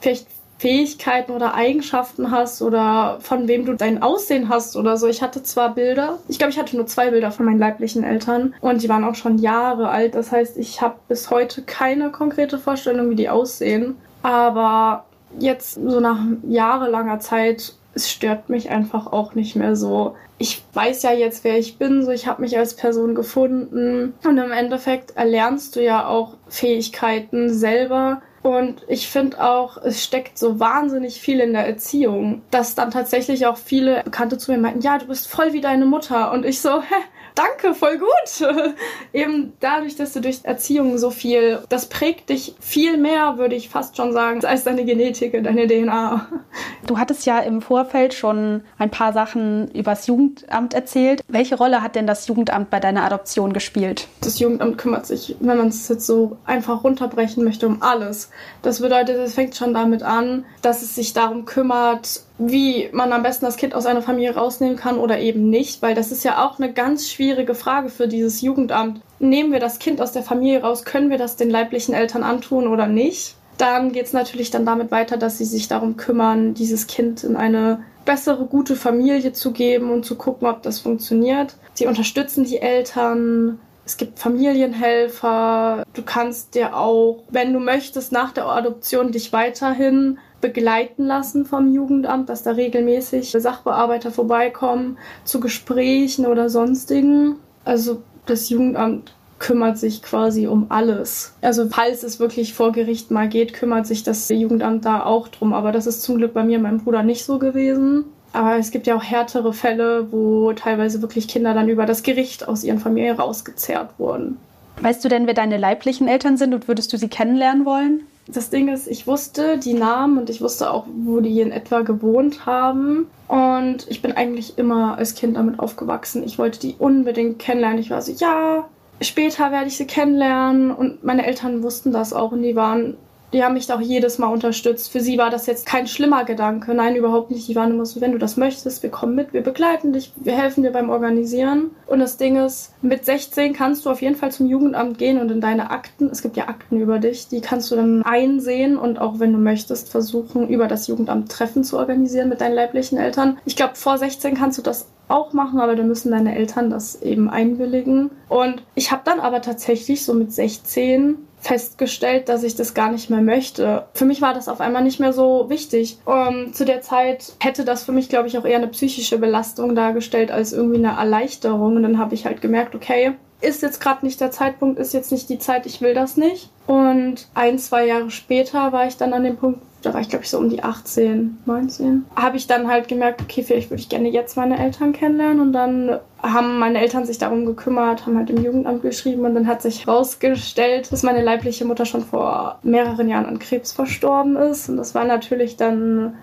vielleicht 0.00 0.26
Fähigkeiten 0.60 1.32
oder 1.32 1.54
Eigenschaften 1.54 2.30
hast 2.30 2.60
oder 2.60 3.16
von 3.20 3.48
wem 3.48 3.64
du 3.64 3.72
dein 3.72 4.02
Aussehen 4.02 4.50
hast 4.50 4.76
oder 4.76 4.98
so. 4.98 5.08
Ich 5.08 5.22
hatte 5.22 5.42
zwar 5.42 5.74
Bilder, 5.74 6.18
ich 6.28 6.36
glaube, 6.36 6.50
ich 6.50 6.58
hatte 6.58 6.76
nur 6.76 6.86
zwei 6.86 7.10
Bilder 7.10 7.32
von 7.32 7.46
meinen 7.46 7.58
leiblichen 7.58 8.04
Eltern 8.04 8.54
und 8.60 8.82
die 8.82 8.88
waren 8.90 9.04
auch 9.04 9.14
schon 9.14 9.38
Jahre 9.38 9.88
alt. 9.88 10.14
Das 10.14 10.32
heißt, 10.32 10.58
ich 10.58 10.82
habe 10.82 10.96
bis 11.08 11.30
heute 11.30 11.62
keine 11.62 12.10
konkrete 12.10 12.58
Vorstellung, 12.58 13.08
wie 13.08 13.16
die 13.16 13.30
aussehen. 13.30 13.96
Aber 14.22 15.04
jetzt 15.38 15.74
so 15.74 16.00
nach 16.00 16.18
jahrelanger 16.42 17.20
Zeit 17.20 17.74
es 17.94 18.10
stört 18.10 18.48
mich 18.48 18.70
einfach 18.70 19.06
auch 19.06 19.34
nicht 19.34 19.56
mehr 19.56 19.76
so. 19.76 20.16
Ich 20.38 20.62
weiß 20.72 21.02
ja 21.02 21.12
jetzt, 21.12 21.44
wer 21.44 21.58
ich 21.58 21.76
bin, 21.76 22.04
so 22.04 22.10
ich 22.10 22.26
habe 22.26 22.40
mich 22.40 22.56
als 22.56 22.74
Person 22.74 23.14
gefunden 23.14 24.14
und 24.24 24.38
im 24.38 24.52
Endeffekt 24.52 25.16
erlernst 25.16 25.76
du 25.76 25.82
ja 25.82 26.06
auch 26.06 26.36
Fähigkeiten 26.48 27.52
selber. 27.52 28.22
Und 28.42 28.84
ich 28.88 29.08
finde 29.08 29.42
auch, 29.44 29.76
es 29.76 30.02
steckt 30.02 30.38
so 30.38 30.58
wahnsinnig 30.58 31.20
viel 31.20 31.40
in 31.40 31.52
der 31.52 31.66
Erziehung, 31.66 32.40
dass 32.50 32.74
dann 32.74 32.90
tatsächlich 32.90 33.46
auch 33.46 33.58
viele 33.58 34.02
Bekannte 34.02 34.38
zu 34.38 34.50
mir 34.50 34.56
meinten, 34.56 34.80
ja, 34.80 34.96
du 34.96 35.06
bist 35.06 35.28
voll 35.28 35.52
wie 35.52 35.60
deine 35.60 35.84
Mutter. 35.84 36.32
Und 36.32 36.46
ich 36.46 36.60
so, 36.60 36.80
hä, 36.80 36.94
danke, 37.40 37.74
voll 37.74 37.98
gut. 37.98 38.48
Eben 39.12 39.52
dadurch, 39.60 39.96
dass 39.96 40.12
du 40.12 40.20
durch 40.20 40.40
Erziehung 40.44 40.98
so 40.98 41.10
viel, 41.10 41.60
das 41.68 41.88
prägt 41.88 42.28
dich 42.28 42.54
viel 42.60 42.96
mehr, 42.96 43.38
würde 43.38 43.54
ich 43.54 43.68
fast 43.68 43.96
schon 43.96 44.12
sagen, 44.12 44.44
als 44.44 44.64
deine 44.64 44.84
Genetik, 44.84 45.32
deine 45.42 45.66
DNA. 45.66 46.28
Du 46.86 46.98
hattest 46.98 47.24
ja 47.24 47.38
im 47.38 47.62
Vorfeld 47.62 48.14
schon 48.14 48.62
ein 48.76 48.90
paar 48.90 49.12
Sachen 49.12 49.70
übers 49.72 50.08
Jugendamt 50.08 50.74
erzählt. 50.74 51.22
Welche 51.28 51.56
Rolle 51.56 51.82
hat 51.82 51.94
denn 51.94 52.06
das 52.06 52.26
Jugendamt 52.26 52.70
bei 52.70 52.80
deiner 52.80 53.04
Adoption 53.04 53.52
gespielt? 53.52 54.08
Das 54.22 54.40
Jugendamt 54.40 54.76
kümmert 54.78 55.06
sich, 55.06 55.36
wenn 55.38 55.58
man 55.58 55.68
es 55.68 55.86
jetzt 55.88 56.06
so 56.06 56.38
einfach 56.46 56.82
runterbrechen 56.82 57.44
möchte, 57.44 57.68
um 57.68 57.82
alles. 57.82 58.30
Das 58.62 58.80
bedeutet, 58.80 59.18
es 59.18 59.34
fängt 59.34 59.54
schon 59.54 59.72
damit 59.72 60.02
an, 60.02 60.44
dass 60.62 60.82
es 60.82 60.96
sich 60.96 61.12
darum 61.12 61.44
kümmert, 61.44 62.22
wie 62.40 62.88
man 62.92 63.12
am 63.12 63.22
besten 63.22 63.44
das 63.44 63.56
Kind 63.56 63.74
aus 63.74 63.84
einer 63.84 64.00
Familie 64.00 64.34
rausnehmen 64.34 64.76
kann 64.76 64.98
oder 64.98 65.18
eben 65.18 65.50
nicht, 65.50 65.82
weil 65.82 65.94
das 65.94 66.10
ist 66.10 66.24
ja 66.24 66.44
auch 66.44 66.58
eine 66.58 66.72
ganz 66.72 67.08
schwierige 67.08 67.54
Frage 67.54 67.90
für 67.90 68.08
dieses 68.08 68.40
Jugendamt. 68.40 69.02
Nehmen 69.18 69.52
wir 69.52 69.60
das 69.60 69.78
Kind 69.78 70.00
aus 70.00 70.12
der 70.12 70.22
Familie 70.22 70.62
raus, 70.62 70.84
können 70.84 71.10
wir 71.10 71.18
das 71.18 71.36
den 71.36 71.50
leiblichen 71.50 71.92
Eltern 71.94 72.22
antun 72.22 72.66
oder 72.66 72.86
nicht? 72.86 73.34
Dann 73.58 73.92
geht 73.92 74.06
es 74.06 74.14
natürlich 74.14 74.50
dann 74.50 74.64
damit 74.64 74.90
weiter, 74.90 75.18
dass 75.18 75.36
sie 75.36 75.44
sich 75.44 75.68
darum 75.68 75.98
kümmern, 75.98 76.54
dieses 76.54 76.86
Kind 76.86 77.24
in 77.24 77.36
eine 77.36 77.82
bessere, 78.06 78.46
gute 78.46 78.74
Familie 78.74 79.34
zu 79.34 79.52
geben 79.52 79.90
und 79.90 80.06
zu 80.06 80.14
gucken, 80.14 80.48
ob 80.48 80.62
das 80.62 80.78
funktioniert. 80.78 81.56
Sie 81.74 81.86
unterstützen 81.86 82.44
die 82.44 82.58
Eltern, 82.58 83.58
es 83.84 83.96
gibt 83.96 84.18
Familienhelfer. 84.18 85.84
Du 85.92 86.02
kannst 86.02 86.54
dir 86.54 86.76
auch, 86.76 87.24
wenn 87.28 87.52
du 87.52 87.60
möchtest, 87.60 88.12
nach 88.12 88.32
der 88.32 88.46
Adoption 88.46 89.12
dich 89.12 89.32
weiterhin 89.32 90.18
begleiten 90.40 91.06
lassen 91.06 91.44
vom 91.44 91.72
Jugendamt, 91.72 92.28
dass 92.28 92.42
da 92.42 92.52
regelmäßig 92.52 93.30
Sachbearbeiter 93.30 94.10
vorbeikommen 94.10 94.98
zu 95.24 95.40
Gesprächen 95.40 96.26
oder 96.26 96.48
sonstigen. 96.48 97.36
Also 97.64 98.02
das 98.26 98.48
Jugendamt 98.48 99.12
kümmert 99.38 99.78
sich 99.78 100.02
quasi 100.02 100.46
um 100.46 100.66
alles. 100.68 101.34
Also 101.40 101.68
falls 101.68 102.02
es 102.02 102.20
wirklich 102.20 102.54
vor 102.54 102.72
Gericht 102.72 103.10
mal 103.10 103.28
geht, 103.28 103.54
kümmert 103.54 103.86
sich 103.86 104.02
das 104.02 104.28
Jugendamt 104.28 104.84
da 104.84 105.04
auch 105.04 105.28
drum. 105.28 105.52
Aber 105.52 105.72
das 105.72 105.86
ist 105.86 106.02
zum 106.02 106.18
Glück 106.18 106.34
bei 106.34 106.44
mir 106.44 106.58
und 106.58 106.62
meinem 106.62 106.84
Bruder 106.84 107.02
nicht 107.02 107.24
so 107.24 107.38
gewesen. 107.38 108.04
Aber 108.32 108.58
es 108.58 108.70
gibt 108.70 108.86
ja 108.86 108.96
auch 108.96 109.02
härtere 109.02 109.52
Fälle, 109.52 110.12
wo 110.12 110.52
teilweise 110.52 111.02
wirklich 111.02 111.26
Kinder 111.26 111.52
dann 111.54 111.68
über 111.68 111.86
das 111.86 112.02
Gericht 112.02 112.46
aus 112.46 112.62
ihren 112.62 112.78
Familien 112.78 113.16
rausgezerrt 113.16 113.98
wurden. 113.98 114.36
Weißt 114.80 115.04
du 115.04 115.08
denn, 115.08 115.26
wer 115.26 115.34
deine 115.34 115.56
leiblichen 115.56 116.06
Eltern 116.06 116.36
sind 116.36 116.54
und 116.54 116.68
würdest 116.68 116.92
du 116.92 116.96
sie 116.96 117.08
kennenlernen 117.08 117.64
wollen? 117.64 118.06
Das 118.26 118.50
Ding 118.50 118.68
ist, 118.68 118.86
ich 118.86 119.06
wusste 119.06 119.58
die 119.58 119.74
Namen 119.74 120.18
und 120.18 120.30
ich 120.30 120.40
wusste 120.40 120.70
auch, 120.70 120.86
wo 120.86 121.20
die 121.20 121.40
in 121.40 121.50
etwa 121.50 121.80
gewohnt 121.80 122.46
haben. 122.46 123.06
Und 123.28 123.86
ich 123.88 124.02
bin 124.02 124.12
eigentlich 124.12 124.58
immer 124.58 124.98
als 124.98 125.14
Kind 125.14 125.36
damit 125.36 125.58
aufgewachsen. 125.58 126.22
Ich 126.24 126.38
wollte 126.38 126.60
die 126.60 126.76
unbedingt 126.78 127.38
kennenlernen. 127.38 127.80
Ich 127.80 127.90
war 127.90 128.02
so, 128.02 128.12
ja, 128.12 128.68
später 129.00 129.50
werde 129.50 129.66
ich 129.66 129.76
sie 129.76 129.86
kennenlernen. 129.86 130.70
Und 130.70 131.02
meine 131.02 131.26
Eltern 131.26 131.62
wussten 131.62 131.92
das 131.92 132.12
auch 132.12 132.32
und 132.32 132.42
die 132.42 132.56
waren 132.56 132.96
die 133.32 133.44
haben 133.44 133.54
mich 133.54 133.66
da 133.66 133.76
auch 133.76 133.80
jedes 133.80 134.18
Mal 134.18 134.28
unterstützt. 134.28 134.90
Für 134.90 135.00
sie 135.00 135.18
war 135.18 135.30
das 135.30 135.46
jetzt 135.46 135.66
kein 135.66 135.86
schlimmer 135.86 136.24
Gedanke. 136.24 136.74
Nein, 136.74 136.96
überhaupt 136.96 137.30
nicht. 137.30 137.48
Die 137.48 137.56
waren 137.56 137.70
immer 137.70 137.86
so, 137.86 138.00
wenn 138.00 138.12
du 138.12 138.18
das 138.18 138.36
möchtest, 138.36 138.82
wir 138.82 138.90
kommen 138.90 139.14
mit, 139.14 139.32
wir 139.32 139.42
begleiten 139.42 139.92
dich, 139.92 140.12
wir 140.16 140.32
helfen 140.32 140.62
dir 140.62 140.72
beim 140.72 140.90
Organisieren. 140.90 141.70
Und 141.86 142.00
das 142.00 142.16
Ding 142.16 142.36
ist, 142.36 142.72
mit 142.82 143.04
16 143.04 143.52
kannst 143.52 143.84
du 143.84 143.90
auf 143.90 144.02
jeden 144.02 144.16
Fall 144.16 144.32
zum 144.32 144.46
Jugendamt 144.46 144.98
gehen 144.98 145.20
und 145.20 145.30
in 145.30 145.40
deine 145.40 145.70
Akten, 145.70 146.08
es 146.10 146.22
gibt 146.22 146.36
ja 146.36 146.48
Akten 146.48 146.80
über 146.80 146.98
dich, 146.98 147.28
die 147.28 147.40
kannst 147.40 147.70
du 147.70 147.76
dann 147.76 148.02
einsehen 148.02 148.76
und 148.76 149.00
auch 149.00 149.18
wenn 149.18 149.32
du 149.32 149.38
möchtest, 149.38 149.90
versuchen, 149.90 150.48
über 150.48 150.66
das 150.66 150.86
Jugendamt 150.86 151.30
Treffen 151.30 151.64
zu 151.64 151.78
organisieren 151.78 152.28
mit 152.28 152.40
deinen 152.40 152.54
leiblichen 152.54 152.98
Eltern. 152.98 153.38
Ich 153.44 153.56
glaube, 153.56 153.76
vor 153.76 153.98
16 153.98 154.34
kannst 154.36 154.58
du 154.58 154.62
das 154.62 154.86
auch 155.08 155.32
machen, 155.32 155.60
aber 155.60 155.74
dann 155.74 155.88
müssen 155.88 156.12
deine 156.12 156.36
Eltern 156.36 156.70
das 156.70 157.02
eben 157.02 157.28
einwilligen. 157.28 158.10
Und 158.28 158.62
ich 158.74 158.92
habe 158.92 159.02
dann 159.04 159.20
aber 159.20 159.42
tatsächlich 159.42 160.04
so 160.04 160.14
mit 160.14 160.32
16 160.32 161.16
festgestellt, 161.40 162.28
dass 162.28 162.42
ich 162.42 162.54
das 162.54 162.74
gar 162.74 162.92
nicht 162.92 163.10
mehr 163.10 163.22
möchte. 163.22 163.86
Für 163.94 164.04
mich 164.04 164.20
war 164.20 164.34
das 164.34 164.48
auf 164.48 164.60
einmal 164.60 164.82
nicht 164.82 165.00
mehr 165.00 165.12
so 165.12 165.48
wichtig. 165.48 165.98
Um, 166.04 166.52
zu 166.52 166.64
der 166.64 166.82
Zeit 166.82 167.32
hätte 167.40 167.64
das 167.64 167.84
für 167.84 167.92
mich, 167.92 168.08
glaube 168.08 168.28
ich, 168.28 168.38
auch 168.38 168.44
eher 168.44 168.58
eine 168.58 168.68
psychische 168.68 169.18
Belastung 169.18 169.74
dargestellt 169.74 170.30
als 170.30 170.52
irgendwie 170.52 170.84
eine 170.84 170.98
Erleichterung. 170.98 171.76
Und 171.76 171.82
dann 171.82 171.98
habe 171.98 172.14
ich 172.14 172.26
halt 172.26 172.40
gemerkt, 172.40 172.74
okay, 172.74 173.14
ist 173.40 173.62
jetzt 173.62 173.80
gerade 173.80 174.04
nicht 174.04 174.20
der 174.20 174.30
Zeitpunkt, 174.30 174.78
ist 174.78 174.92
jetzt 174.92 175.12
nicht 175.12 175.28
die 175.28 175.38
Zeit, 175.38 175.66
ich 175.66 175.80
will 175.80 175.94
das 175.94 176.16
nicht. 176.16 176.50
Und 176.66 177.28
ein, 177.34 177.58
zwei 177.58 177.86
Jahre 177.86 178.10
später 178.10 178.72
war 178.72 178.86
ich 178.86 178.96
dann 178.96 179.12
an 179.12 179.24
dem 179.24 179.36
Punkt, 179.36 179.60
da 179.82 179.94
war 179.94 180.00
ich 180.00 180.10
glaube 180.10 180.24
ich 180.24 180.30
so 180.30 180.38
um 180.38 180.50
die 180.50 180.62
18, 180.62 181.38
19, 181.46 182.04
habe 182.14 182.36
ich 182.36 182.46
dann 182.46 182.68
halt 182.68 182.86
gemerkt, 182.88 183.22
okay, 183.22 183.42
vielleicht 183.42 183.70
würde 183.70 183.80
ich 183.80 183.88
gerne 183.88 184.08
jetzt 184.08 184.36
meine 184.36 184.58
Eltern 184.58 184.92
kennenlernen 184.92 185.40
und 185.40 185.52
dann 185.52 185.98
haben 186.22 186.58
meine 186.58 186.80
Eltern 186.80 187.06
sich 187.06 187.18
darum 187.18 187.46
gekümmert, 187.46 188.06
haben 188.06 188.16
halt 188.16 188.30
im 188.30 188.44
Jugendamt 188.44 188.82
geschrieben 188.82 189.24
und 189.24 189.34
dann 189.34 189.46
hat 189.46 189.62
sich 189.62 189.86
herausgestellt, 189.86 190.92
dass 190.92 191.02
meine 191.02 191.22
leibliche 191.22 191.64
Mutter 191.64 191.86
schon 191.86 192.04
vor 192.04 192.58
mehreren 192.62 193.08
Jahren 193.08 193.26
an 193.26 193.38
Krebs 193.38 193.72
verstorben 193.72 194.36
ist 194.36 194.68
und 194.68 194.76
das 194.76 194.94
war 194.94 195.04
natürlich 195.04 195.56
dann, 195.56 196.14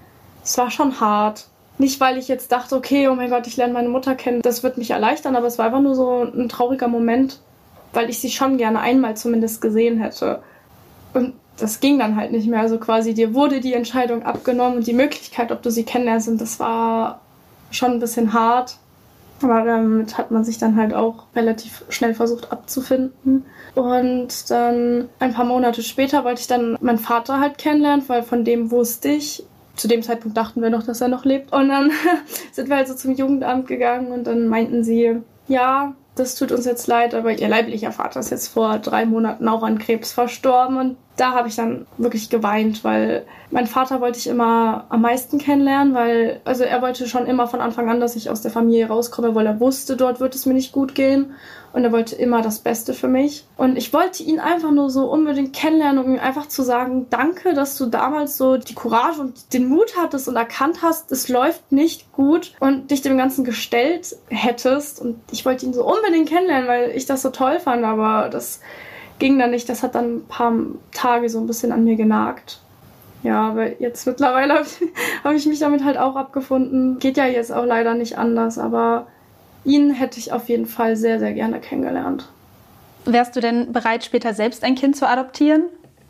es 0.43 0.57
war 0.57 0.71
schon 0.71 0.99
hart. 0.99 1.47
Nicht, 1.79 1.99
weil 1.99 2.17
ich 2.17 2.27
jetzt 2.27 2.51
dachte, 2.51 2.75
okay, 2.75 3.07
oh 3.07 3.15
mein 3.15 3.29
Gott, 3.29 3.45
ich 3.45 3.57
lerne 3.57 3.73
meine 3.73 3.89
Mutter 3.89 4.15
kennen, 4.15 4.41
das 4.41 4.63
wird 4.63 4.77
mich 4.77 4.91
erleichtern, 4.91 5.35
aber 5.35 5.47
es 5.47 5.59
war 5.59 5.67
einfach 5.67 5.81
nur 5.81 5.95
so 5.95 6.23
ein 6.23 6.49
trauriger 6.49 6.87
Moment, 6.87 7.39
weil 7.93 8.09
ich 8.09 8.19
sie 8.19 8.31
schon 8.31 8.57
gerne 8.57 8.79
einmal 8.79 9.15
zumindest 9.15 9.61
gesehen 9.61 9.99
hätte. 9.99 10.41
Und 11.13 11.33
das 11.57 11.79
ging 11.79 11.99
dann 11.99 12.15
halt 12.15 12.31
nicht 12.31 12.47
mehr. 12.47 12.61
Also 12.61 12.77
quasi 12.79 13.13
dir 13.13 13.33
wurde 13.33 13.59
die 13.59 13.73
Entscheidung 13.73 14.23
abgenommen 14.23 14.77
und 14.77 14.87
die 14.87 14.93
Möglichkeit, 14.93 15.51
ob 15.51 15.61
du 15.61 15.71
sie 15.71 15.83
kennenlernst, 15.83 16.27
und 16.27 16.41
das 16.41 16.59
war 16.59 17.21
schon 17.71 17.91
ein 17.91 17.99
bisschen 17.99 18.33
hart. 18.33 18.77
Aber 19.41 19.63
damit 19.63 20.17
hat 20.17 20.31
man 20.31 20.43
sich 20.43 20.57
dann 20.57 20.75
halt 20.75 20.93
auch 20.93 21.25
relativ 21.35 21.85
schnell 21.89 22.13
versucht 22.13 22.51
abzufinden. 22.51 23.45
Und 23.75 24.49
dann 24.49 25.09
ein 25.19 25.33
paar 25.33 25.45
Monate 25.45 25.83
später 25.83 26.23
wollte 26.23 26.41
ich 26.41 26.47
dann 26.47 26.77
meinen 26.81 26.97
Vater 26.97 27.39
halt 27.39 27.57
kennenlernen, 27.57 28.07
weil 28.07 28.23
von 28.23 28.43
dem 28.43 28.71
wusste 28.71 29.09
ich, 29.09 29.43
zu 29.75 29.87
dem 29.87 30.01
Zeitpunkt 30.01 30.35
dachten 30.35 30.61
wir 30.61 30.71
noch, 30.71 30.83
dass 30.83 31.01
er 31.01 31.07
noch 31.07 31.23
lebt. 31.23 31.53
Und 31.53 31.69
dann 31.69 31.91
sind 32.51 32.69
wir 32.69 32.77
halt 32.77 32.87
so 32.87 32.95
zum 32.95 33.13
Jugendamt 33.13 33.67
gegangen 33.67 34.11
und 34.11 34.25
dann 34.25 34.47
meinten 34.47 34.83
sie, 34.83 35.21
ja, 35.47 35.93
das 36.15 36.35
tut 36.35 36.51
uns 36.51 36.65
jetzt 36.65 36.87
leid, 36.87 37.13
aber 37.13 37.31
ihr 37.31 37.47
leiblicher 37.47 37.91
Vater 37.91 38.19
ist 38.19 38.31
jetzt 38.31 38.47
vor 38.47 38.79
drei 38.79 39.05
Monaten 39.05 39.47
auch 39.47 39.61
an 39.63 39.77
Krebs 39.77 40.11
verstorben 40.11 40.77
und 40.77 40.97
da 41.17 41.31
habe 41.31 41.47
ich 41.47 41.55
dann 41.55 41.87
wirklich 41.97 42.29
geweint, 42.29 42.83
weil 42.83 43.25
mein 43.49 43.65
Vater 43.65 44.01
wollte 44.01 44.19
ich 44.19 44.27
immer 44.27 44.85
am 44.89 45.01
meisten 45.01 45.39
kennenlernen, 45.39 45.95
weil, 45.95 46.41
also 46.45 46.63
er 46.63 46.81
wollte 46.81 47.07
schon 47.07 47.25
immer 47.25 47.47
von 47.47 47.59
Anfang 47.59 47.89
an, 47.89 47.99
dass 47.99 48.15
ich 48.15 48.29
aus 48.29 48.41
der 48.41 48.51
Familie 48.51 48.87
rauskomme, 48.87 49.33
weil 49.33 49.47
er 49.47 49.59
wusste, 49.59 49.97
dort 49.97 50.19
wird 50.19 50.35
es 50.35 50.45
mir 50.45 50.53
nicht 50.53 50.71
gut 50.71 50.95
gehen. 50.95 51.33
Und 51.73 51.83
er 51.83 51.91
wollte 51.91 52.15
immer 52.15 52.41
das 52.41 52.59
Beste 52.59 52.93
für 52.93 53.07
mich. 53.07 53.45
Und 53.57 53.77
ich 53.77 53.93
wollte 53.93 54.23
ihn 54.23 54.39
einfach 54.39 54.71
nur 54.71 54.89
so 54.89 55.11
unbedingt 55.11 55.53
kennenlernen, 55.53 56.03
um 56.03 56.13
ihm 56.13 56.19
einfach 56.19 56.47
zu 56.47 56.63
sagen, 56.63 57.07
danke, 57.09 57.53
dass 57.53 57.77
du 57.77 57.87
damals 57.87 58.37
so 58.37 58.57
die 58.57 58.73
Courage 58.73 59.19
und 59.19 59.53
den 59.53 59.67
Mut 59.67 59.93
hattest 59.97 60.27
und 60.27 60.37
erkannt 60.37 60.81
hast, 60.81 61.11
es 61.11 61.29
läuft 61.29 61.71
nicht 61.71 62.11
gut 62.13 62.53
und 62.59 62.89
dich 62.89 63.01
dem 63.01 63.17
Ganzen 63.17 63.43
gestellt 63.43 64.15
hättest. 64.29 65.01
Und 65.01 65.19
ich 65.31 65.45
wollte 65.45 65.65
ihn 65.65 65.73
so 65.73 65.85
unbedingt 65.85 66.29
kennenlernen, 66.29 66.67
weil 66.67 66.91
ich 66.91 67.05
das 67.05 67.21
so 67.21 67.29
toll 67.29 67.59
fand, 67.59 67.83
aber 67.83 68.29
das 68.29 68.61
ging 69.19 69.39
dann 69.39 69.51
nicht. 69.51 69.69
Das 69.69 69.83
hat 69.83 69.95
dann 69.95 70.17
ein 70.17 70.25
paar 70.27 70.53
Tage 70.91 71.29
so 71.29 71.39
ein 71.39 71.47
bisschen 71.47 71.71
an 71.71 71.83
mir 71.83 71.95
genagt. 71.95 72.59
Ja, 73.23 73.49
aber 73.49 73.81
jetzt 73.81 74.05
mittlerweile 74.05 74.63
habe 75.23 75.35
ich 75.35 75.45
mich 75.45 75.59
damit 75.59 75.83
halt 75.83 75.97
auch 75.97 76.15
abgefunden. 76.15 76.99
Geht 76.99 77.17
ja 77.17 77.25
jetzt 77.25 77.51
auch 77.51 77.65
leider 77.65 77.93
nicht 77.93 78.17
anders, 78.17 78.57
aber 78.57 79.07
ihn 79.65 79.91
hätte 79.91 80.19
ich 80.19 80.31
auf 80.31 80.49
jeden 80.49 80.65
Fall 80.65 80.95
sehr, 80.95 81.19
sehr 81.19 81.33
gerne 81.33 81.59
kennengelernt. 81.59 82.29
Wärst 83.05 83.35
du 83.35 83.39
denn 83.39 83.71
bereit, 83.71 84.03
später 84.03 84.33
selbst 84.33 84.63
ein 84.63 84.75
Kind 84.75 84.95
zu 84.95 85.07
adoptieren? 85.07 85.63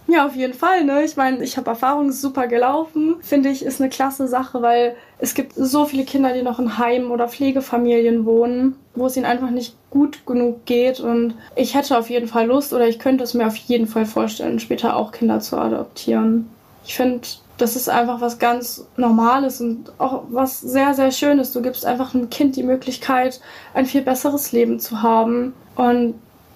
Ja, 0.08 0.26
auf 0.26 0.36
jeden 0.36 0.54
Fall. 0.54 0.86
Ne? 0.86 1.04
Ich 1.04 1.17
meine, 1.17 1.43
ich 1.43 1.58
habe 1.58 1.70
Erfahrungen 1.70 2.13
super 2.13 2.48
gelaufen. 2.48 3.17
Finde 3.22 3.50
ich, 3.50 3.65
ist 3.65 3.82
eine 3.82 3.89
klasse 3.89 4.28
Sache, 4.30 4.62
weil 4.62 4.96
es 5.20 5.34
gibt 5.34 5.54
so 5.56 5.86
viele 5.86 6.06
Kinder, 6.06 6.34
die 6.34 6.43
noch 6.43 6.60
in 6.60 6.78
Heimen 6.78 7.12
oder 7.12 7.28
Pflegefamilien 7.28 8.26
wohnen, 8.26 8.76
wo 8.96 9.08
es 9.08 9.17
ihnen 9.17 9.26
einfach 9.26 9.50
nicht 9.50 9.76
gut 9.89 10.26
genug 10.26 10.65
geht. 10.65 11.02
Und 11.02 11.34
ich 11.58 11.76
hätte 11.76 11.98
auf 11.98 12.10
jeden 12.10 12.30
Fall 12.30 12.48
Lust 12.48 12.72
oder 12.72 12.88
ich 12.88 13.00
könnte 13.00 13.26
es 13.26 13.34
mir 13.34 13.48
auf 13.48 13.58
jeden 13.58 13.88
Fall 13.88 14.06
vorstellen, 14.06 14.60
später 14.60 14.96
auch 14.96 15.12
Kinder 15.12 15.41
zu 15.41 15.58
adoptieren. 15.58 16.50
Ich 16.86 16.96
finde, 16.96 17.28
das 17.58 17.76
ist 17.76 17.89
einfach 17.89 18.22
was 18.22 18.39
ganz 18.39 18.88
Normales 18.96 19.60
und 19.60 19.91
auch 19.98 20.24
was 20.30 20.62
sehr, 20.62 20.93
sehr 20.93 21.12
Schönes. 21.12 21.52
Du 21.52 21.62
gibst 21.62 21.86
einfach 21.86 22.15
einem 22.15 22.30
Kind 22.30 22.56
die 22.56 22.63
Möglichkeit, 22.63 23.41
ein 23.74 23.86
viel 23.86 24.04
besseres 24.04 24.54
Leben 24.54 24.80
zu 24.80 25.02
haben. 25.02 25.54
Und 25.76 26.13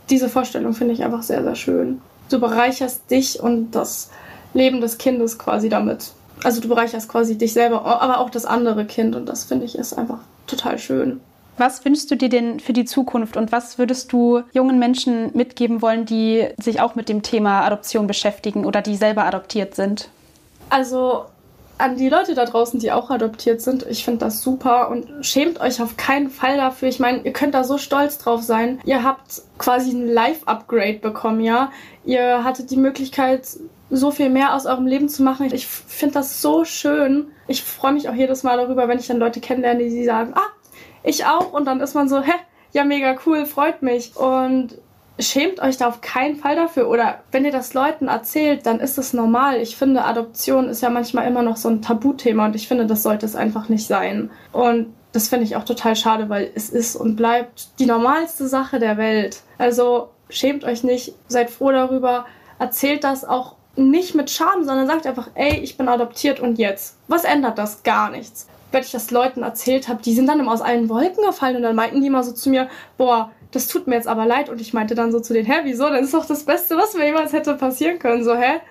diese 0.09 0.29
Vorstellung 0.29 0.73
finde 0.73 0.93
ich 0.93 1.03
einfach 1.03 1.23
sehr, 1.23 1.43
sehr 1.43 1.55
schön 1.55 2.01
du 2.31 2.39
bereicherst 2.39 3.09
dich 3.09 3.39
und 3.39 3.71
das 3.71 4.09
Leben 4.53 4.81
des 4.81 4.97
Kindes 4.97 5.37
quasi 5.37 5.69
damit. 5.69 6.11
Also 6.43 6.61
du 6.61 6.67
bereicherst 6.67 7.07
quasi 7.07 7.37
dich 7.37 7.53
selber, 7.53 7.85
aber 7.85 8.19
auch 8.19 8.29
das 8.29 8.45
andere 8.45 8.85
Kind 8.85 9.15
und 9.15 9.27
das 9.27 9.43
finde 9.43 9.65
ich 9.65 9.77
ist 9.77 9.93
einfach 9.93 10.19
total 10.47 10.79
schön. 10.79 11.21
Was 11.57 11.85
wünschst 11.85 12.09
du 12.09 12.15
dir 12.15 12.29
denn 12.29 12.59
für 12.59 12.73
die 12.73 12.85
Zukunft 12.85 13.37
und 13.37 13.51
was 13.51 13.77
würdest 13.77 14.11
du 14.11 14.41
jungen 14.51 14.79
Menschen 14.79 15.31
mitgeben 15.35 15.81
wollen, 15.81 16.05
die 16.05 16.47
sich 16.57 16.81
auch 16.81 16.95
mit 16.95 17.09
dem 17.09 17.21
Thema 17.21 17.61
Adoption 17.61 18.07
beschäftigen 18.07 18.65
oder 18.65 18.81
die 18.81 18.95
selber 18.95 19.25
adoptiert 19.25 19.75
sind? 19.75 20.09
Also 20.69 21.25
an 21.81 21.97
die 21.97 22.09
Leute 22.09 22.35
da 22.35 22.45
draußen, 22.45 22.79
die 22.79 22.91
auch 22.91 23.09
adoptiert 23.09 23.61
sind, 23.61 23.85
ich 23.87 24.05
finde 24.05 24.19
das 24.19 24.41
super 24.41 24.89
und 24.89 25.25
schämt 25.25 25.59
euch 25.59 25.81
auf 25.81 25.97
keinen 25.97 26.29
Fall 26.29 26.57
dafür. 26.57 26.87
Ich 26.87 26.99
meine, 26.99 27.19
ihr 27.23 27.33
könnt 27.33 27.53
da 27.53 27.63
so 27.63 27.77
stolz 27.77 28.17
drauf 28.17 28.41
sein. 28.43 28.79
Ihr 28.85 29.03
habt 29.03 29.41
quasi 29.57 29.91
ein 29.91 30.07
Life-Upgrade 30.07 30.99
bekommen, 30.99 31.41
ja. 31.41 31.71
Ihr 32.05 32.43
hattet 32.43 32.71
die 32.71 32.77
Möglichkeit, 32.77 33.47
so 33.89 34.11
viel 34.11 34.29
mehr 34.29 34.55
aus 34.55 34.65
eurem 34.65 34.87
Leben 34.87 35.09
zu 35.09 35.23
machen. 35.23 35.53
Ich 35.53 35.67
finde 35.67 36.15
das 36.15 36.41
so 36.41 36.63
schön. 36.63 37.27
Ich 37.47 37.63
freue 37.63 37.93
mich 37.93 38.07
auch 38.07 38.13
jedes 38.13 38.43
Mal 38.43 38.57
darüber, 38.57 38.87
wenn 38.87 38.99
ich 38.99 39.07
dann 39.07 39.19
Leute 39.19 39.41
kennenlerne, 39.41 39.83
die 39.83 40.05
sagen, 40.05 40.33
ah, 40.35 40.49
ich 41.03 41.25
auch. 41.25 41.51
Und 41.51 41.65
dann 41.65 41.81
ist 41.81 41.95
man 41.95 42.07
so, 42.07 42.21
hä, 42.21 42.31
ja, 42.73 42.85
mega 42.85 43.15
cool, 43.25 43.45
freut 43.45 43.81
mich. 43.81 44.15
Und 44.15 44.77
schämt 45.21 45.61
euch 45.61 45.77
da 45.77 45.87
auf 45.87 46.01
keinen 46.01 46.35
Fall 46.35 46.55
dafür. 46.55 46.89
Oder 46.89 47.19
wenn 47.31 47.45
ihr 47.45 47.51
das 47.51 47.73
Leuten 47.73 48.07
erzählt, 48.07 48.65
dann 48.65 48.79
ist 48.79 48.97
es 48.97 49.13
normal. 49.13 49.57
Ich 49.57 49.75
finde, 49.75 50.03
Adoption 50.03 50.69
ist 50.69 50.81
ja 50.81 50.89
manchmal 50.89 51.27
immer 51.27 51.41
noch 51.41 51.57
so 51.57 51.69
ein 51.69 51.81
Tabuthema 51.81 52.45
und 52.45 52.55
ich 52.55 52.67
finde, 52.67 52.85
das 52.85 53.03
sollte 53.03 53.25
es 53.25 53.35
einfach 53.35 53.69
nicht 53.69 53.87
sein. 53.87 54.31
Und 54.51 54.93
das 55.11 55.27
finde 55.27 55.45
ich 55.45 55.55
auch 55.55 55.65
total 55.65 55.95
schade, 55.95 56.29
weil 56.29 56.51
es 56.55 56.69
ist 56.69 56.95
und 56.95 57.15
bleibt 57.15 57.69
die 57.79 57.85
normalste 57.85 58.47
Sache 58.47 58.79
der 58.79 58.97
Welt. 58.97 59.41
Also 59.57 60.09
schämt 60.29 60.63
euch 60.63 60.83
nicht, 60.83 61.13
seid 61.27 61.49
froh 61.49 61.71
darüber, 61.71 62.25
erzählt 62.59 63.03
das 63.03 63.25
auch 63.25 63.55
nicht 63.75 64.15
mit 64.15 64.29
Scham, 64.29 64.63
sondern 64.63 64.87
sagt 64.87 65.07
einfach, 65.07 65.29
ey, 65.33 65.59
ich 65.59 65.77
bin 65.77 65.87
adoptiert 65.87 66.39
und 66.39 66.57
jetzt. 66.57 66.97
Was 67.07 67.23
ändert 67.23 67.57
das? 67.57 67.83
Gar 67.83 68.11
nichts. 68.11 68.47
Wenn 68.71 68.81
ich 68.81 68.91
das 68.91 69.11
Leuten 69.11 69.43
erzählt 69.43 69.87
habe, 69.87 70.01
die 70.01 70.13
sind 70.13 70.27
dann 70.27 70.39
immer 70.39 70.53
aus 70.53 70.61
allen 70.61 70.89
Wolken 70.89 71.23
gefallen 71.25 71.57
und 71.57 71.63
dann 71.63 71.75
meinten 71.75 72.01
die 72.01 72.07
immer 72.07 72.23
so 72.23 72.31
zu 72.31 72.49
mir, 72.49 72.69
boah, 72.97 73.31
das 73.51 73.67
tut 73.67 73.87
mir 73.87 73.95
jetzt 73.95 74.07
aber 74.07 74.25
leid. 74.25 74.49
Und 74.49 74.61
ich 74.61 74.73
meinte 74.73 74.95
dann 74.95 75.11
so 75.11 75.19
zu 75.19 75.33
denen, 75.33 75.45
hä, 75.45 75.61
wieso? 75.63 75.89
Das 75.89 76.01
ist 76.01 76.13
doch 76.13 76.25
das 76.25 76.43
Beste, 76.43 76.77
was 76.77 76.93
mir 76.93 77.05
jemals 77.05 77.33
hätte 77.33 77.53
passieren 77.55 77.99
können. 77.99 78.23
So, 78.23 78.35
hä? 78.35 78.61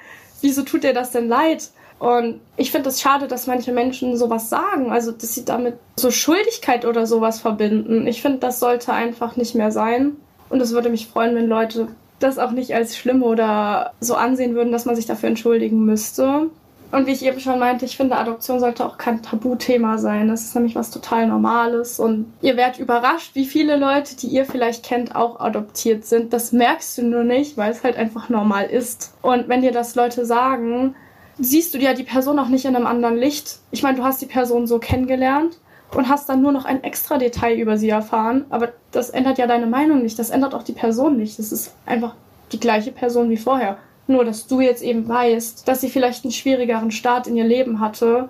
Wieso 0.40 0.62
tut 0.62 0.84
dir 0.84 0.94
das 0.94 1.10
denn 1.10 1.28
leid? 1.28 1.70
Und 1.98 2.40
ich 2.56 2.70
finde 2.70 2.88
es 2.88 2.94
das 2.96 3.02
schade, 3.02 3.28
dass 3.28 3.46
manche 3.46 3.72
Menschen 3.72 4.16
sowas 4.16 4.48
sagen, 4.48 4.90
also 4.90 5.12
dass 5.12 5.34
sie 5.34 5.44
damit 5.44 5.74
so 5.96 6.10
Schuldigkeit 6.10 6.86
oder 6.86 7.06
sowas 7.06 7.40
verbinden. 7.40 8.06
Ich 8.06 8.22
finde, 8.22 8.38
das 8.38 8.58
sollte 8.58 8.94
einfach 8.94 9.36
nicht 9.36 9.54
mehr 9.54 9.70
sein. 9.70 10.16
Und 10.48 10.62
es 10.62 10.72
würde 10.72 10.88
mich 10.88 11.08
freuen, 11.08 11.34
wenn 11.36 11.46
Leute 11.46 11.88
das 12.18 12.38
auch 12.38 12.52
nicht 12.52 12.74
als 12.74 12.96
schlimm 12.96 13.22
oder 13.22 13.92
so 14.00 14.14
ansehen 14.14 14.54
würden, 14.54 14.72
dass 14.72 14.86
man 14.86 14.96
sich 14.96 15.06
dafür 15.06 15.28
entschuldigen 15.28 15.84
müsste. 15.84 16.48
Und 16.92 17.06
wie 17.06 17.12
ich 17.12 17.24
eben 17.24 17.38
schon 17.38 17.60
meinte, 17.60 17.84
ich 17.84 17.96
finde, 17.96 18.16
Adoption 18.16 18.58
sollte 18.58 18.84
auch 18.84 18.98
kein 18.98 19.22
Tabuthema 19.22 19.98
sein. 19.98 20.28
Das 20.28 20.42
ist 20.42 20.54
nämlich 20.54 20.74
was 20.74 20.90
total 20.90 21.28
Normales. 21.28 22.00
Und 22.00 22.32
ihr 22.42 22.56
werdet 22.56 22.80
überrascht, 22.80 23.34
wie 23.34 23.44
viele 23.44 23.76
Leute, 23.76 24.16
die 24.16 24.26
ihr 24.26 24.44
vielleicht 24.44 24.84
kennt, 24.84 25.14
auch 25.14 25.38
adoptiert 25.38 26.04
sind. 26.04 26.32
Das 26.32 26.50
merkst 26.50 26.98
du 26.98 27.02
nur 27.02 27.22
nicht, 27.22 27.56
weil 27.56 27.70
es 27.70 27.84
halt 27.84 27.96
einfach 27.96 28.28
normal 28.28 28.66
ist. 28.66 29.14
Und 29.22 29.48
wenn 29.48 29.62
dir 29.62 29.72
das 29.72 29.94
Leute 29.94 30.26
sagen, 30.26 30.96
siehst 31.38 31.74
du 31.74 31.78
ja 31.78 31.94
die 31.94 32.02
Person 32.02 32.38
auch 32.40 32.48
nicht 32.48 32.64
in 32.64 32.74
einem 32.74 32.86
anderen 32.86 33.16
Licht. 33.16 33.60
Ich 33.70 33.84
meine, 33.84 33.96
du 33.96 34.04
hast 34.04 34.20
die 34.20 34.26
Person 34.26 34.66
so 34.66 34.80
kennengelernt 34.80 35.58
und 35.94 36.08
hast 36.08 36.28
dann 36.28 36.42
nur 36.42 36.52
noch 36.52 36.64
ein 36.64 36.82
extra 36.82 37.18
Detail 37.18 37.56
über 37.56 37.78
sie 37.78 37.88
erfahren. 37.88 38.46
Aber 38.50 38.70
das 38.90 39.10
ändert 39.10 39.38
ja 39.38 39.46
deine 39.46 39.66
Meinung 39.66 40.02
nicht. 40.02 40.18
Das 40.18 40.30
ändert 40.30 40.54
auch 40.54 40.64
die 40.64 40.72
Person 40.72 41.16
nicht. 41.16 41.38
Das 41.38 41.52
ist 41.52 41.72
einfach 41.86 42.14
die 42.50 42.60
gleiche 42.60 42.90
Person 42.90 43.30
wie 43.30 43.36
vorher. 43.36 43.78
Nur, 44.10 44.24
dass 44.24 44.48
du 44.48 44.60
jetzt 44.60 44.82
eben 44.82 45.08
weißt, 45.08 45.68
dass 45.68 45.80
sie 45.80 45.88
vielleicht 45.88 46.24
einen 46.24 46.32
schwierigeren 46.32 46.90
Start 46.90 47.28
in 47.28 47.36
ihr 47.36 47.44
Leben 47.44 47.78
hatte, 47.78 48.28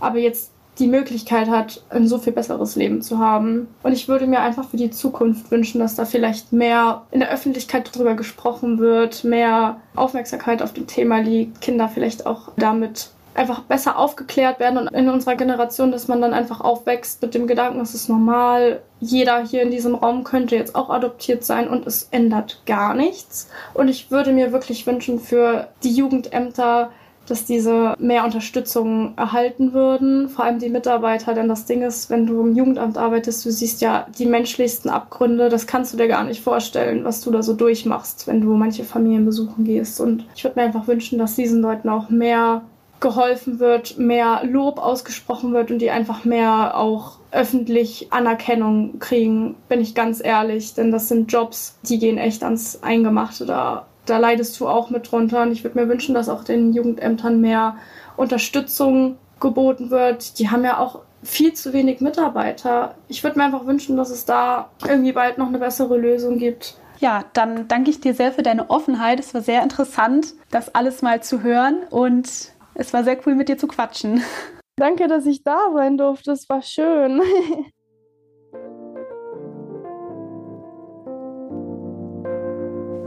aber 0.00 0.18
jetzt 0.18 0.50
die 0.80 0.88
Möglichkeit 0.88 1.48
hat, 1.48 1.84
ein 1.90 2.08
so 2.08 2.18
viel 2.18 2.32
besseres 2.32 2.74
Leben 2.74 3.02
zu 3.02 3.20
haben. 3.20 3.68
Und 3.84 3.92
ich 3.92 4.08
würde 4.08 4.26
mir 4.26 4.40
einfach 4.40 4.68
für 4.68 4.78
die 4.78 4.90
Zukunft 4.90 5.52
wünschen, 5.52 5.78
dass 5.78 5.94
da 5.94 6.06
vielleicht 6.06 6.52
mehr 6.52 7.02
in 7.12 7.20
der 7.20 7.30
Öffentlichkeit 7.30 7.88
darüber 7.94 8.14
gesprochen 8.14 8.80
wird, 8.80 9.22
mehr 9.22 9.76
Aufmerksamkeit 9.94 10.60
auf 10.60 10.72
dem 10.72 10.88
Thema 10.88 11.20
liegt, 11.20 11.60
Kinder 11.60 11.88
vielleicht 11.88 12.26
auch 12.26 12.48
damit 12.56 13.10
einfach 13.34 13.60
besser 13.60 13.98
aufgeklärt 13.98 14.60
werden 14.60 14.78
und 14.78 14.88
in 14.88 15.08
unserer 15.08 15.36
Generation, 15.36 15.92
dass 15.92 16.08
man 16.08 16.20
dann 16.20 16.34
einfach 16.34 16.60
aufwächst 16.60 17.22
mit 17.22 17.34
dem 17.34 17.46
Gedanken, 17.46 17.80
es 17.80 17.94
ist 17.94 18.08
normal, 18.08 18.82
jeder 19.00 19.44
hier 19.44 19.62
in 19.62 19.70
diesem 19.70 19.94
Raum 19.94 20.24
könnte 20.24 20.56
jetzt 20.56 20.74
auch 20.74 20.90
adoptiert 20.90 21.44
sein 21.44 21.68
und 21.68 21.86
es 21.86 22.08
ändert 22.10 22.62
gar 22.66 22.94
nichts. 22.94 23.48
Und 23.74 23.88
ich 23.88 24.10
würde 24.10 24.32
mir 24.32 24.52
wirklich 24.52 24.86
wünschen 24.86 25.18
für 25.18 25.68
die 25.82 25.92
Jugendämter, 25.92 26.90
dass 27.26 27.44
diese 27.44 27.94
mehr 27.98 28.24
Unterstützung 28.24 29.14
erhalten 29.16 29.72
würden, 29.72 30.28
vor 30.28 30.44
allem 30.44 30.58
die 30.58 30.68
Mitarbeiter, 30.68 31.34
denn 31.34 31.48
das 31.48 31.66
Ding 31.66 31.82
ist, 31.82 32.10
wenn 32.10 32.26
du 32.26 32.40
im 32.40 32.56
Jugendamt 32.56 32.98
arbeitest, 32.98 33.44
du 33.44 33.50
siehst 33.50 33.80
ja 33.80 34.06
die 34.18 34.26
menschlichsten 34.26 34.90
Abgründe, 34.90 35.48
das 35.48 35.66
kannst 35.66 35.92
du 35.92 35.96
dir 35.96 36.08
gar 36.08 36.24
nicht 36.24 36.42
vorstellen, 36.42 37.04
was 37.04 37.20
du 37.20 37.30
da 37.30 37.42
so 37.42 37.54
durchmachst, 37.54 38.26
wenn 38.26 38.40
du 38.40 38.54
manche 38.54 38.84
Familien 38.84 39.24
besuchen 39.24 39.64
gehst. 39.64 40.00
Und 40.00 40.26
ich 40.34 40.42
würde 40.42 40.58
mir 40.58 40.66
einfach 40.66 40.88
wünschen, 40.88 41.18
dass 41.18 41.36
diesen 41.36 41.62
Leuten 41.62 41.88
auch 41.88 42.10
mehr 42.10 42.62
geholfen 43.02 43.58
wird, 43.58 43.98
mehr 43.98 44.40
Lob 44.44 44.78
ausgesprochen 44.78 45.52
wird 45.52 45.70
und 45.70 45.80
die 45.80 45.90
einfach 45.90 46.24
mehr 46.24 46.78
auch 46.78 47.18
öffentlich 47.30 48.08
Anerkennung 48.10 48.98
kriegen, 48.98 49.56
bin 49.68 49.80
ich 49.80 49.94
ganz 49.94 50.24
ehrlich. 50.24 50.72
Denn 50.72 50.90
das 50.90 51.08
sind 51.08 51.30
Jobs, 51.30 51.78
die 51.82 51.98
gehen 51.98 52.16
echt 52.16 52.42
ans 52.42 52.82
Eingemachte. 52.82 53.44
Da, 53.44 53.86
da 54.06 54.16
leidest 54.16 54.58
du 54.58 54.68
auch 54.68 54.88
mit 54.88 55.10
drunter. 55.10 55.42
Und 55.42 55.52
ich 55.52 55.64
würde 55.64 55.78
mir 55.78 55.88
wünschen, 55.88 56.14
dass 56.14 56.30
auch 56.30 56.44
den 56.44 56.72
Jugendämtern 56.72 57.40
mehr 57.40 57.76
Unterstützung 58.16 59.18
geboten 59.40 59.90
wird. 59.90 60.38
Die 60.38 60.48
haben 60.50 60.64
ja 60.64 60.78
auch 60.78 61.00
viel 61.22 61.52
zu 61.52 61.72
wenig 61.72 62.00
Mitarbeiter. 62.00 62.94
Ich 63.08 63.22
würde 63.22 63.38
mir 63.38 63.44
einfach 63.44 63.66
wünschen, 63.66 63.96
dass 63.96 64.10
es 64.10 64.24
da 64.24 64.70
irgendwie 64.86 65.12
bald 65.12 65.38
noch 65.38 65.48
eine 65.48 65.58
bessere 65.58 65.96
Lösung 65.98 66.38
gibt. 66.38 66.76
Ja, 66.98 67.24
dann 67.32 67.66
danke 67.66 67.90
ich 67.90 68.00
dir 68.00 68.14
sehr 68.14 68.32
für 68.32 68.42
deine 68.42 68.70
Offenheit. 68.70 69.18
Es 69.18 69.34
war 69.34 69.40
sehr 69.40 69.62
interessant, 69.62 70.34
das 70.50 70.72
alles 70.74 71.02
mal 71.02 71.20
zu 71.20 71.42
hören. 71.42 71.78
Und 71.90 72.52
es 72.74 72.92
war 72.92 73.04
sehr 73.04 73.18
cool, 73.26 73.34
mit 73.34 73.48
dir 73.48 73.58
zu 73.58 73.66
quatschen. 73.66 74.22
Danke, 74.76 75.08
dass 75.08 75.26
ich 75.26 75.42
da 75.44 75.58
sein 75.74 75.98
durfte. 75.98 76.32
Es 76.32 76.48
war 76.48 76.62
schön. 76.62 77.20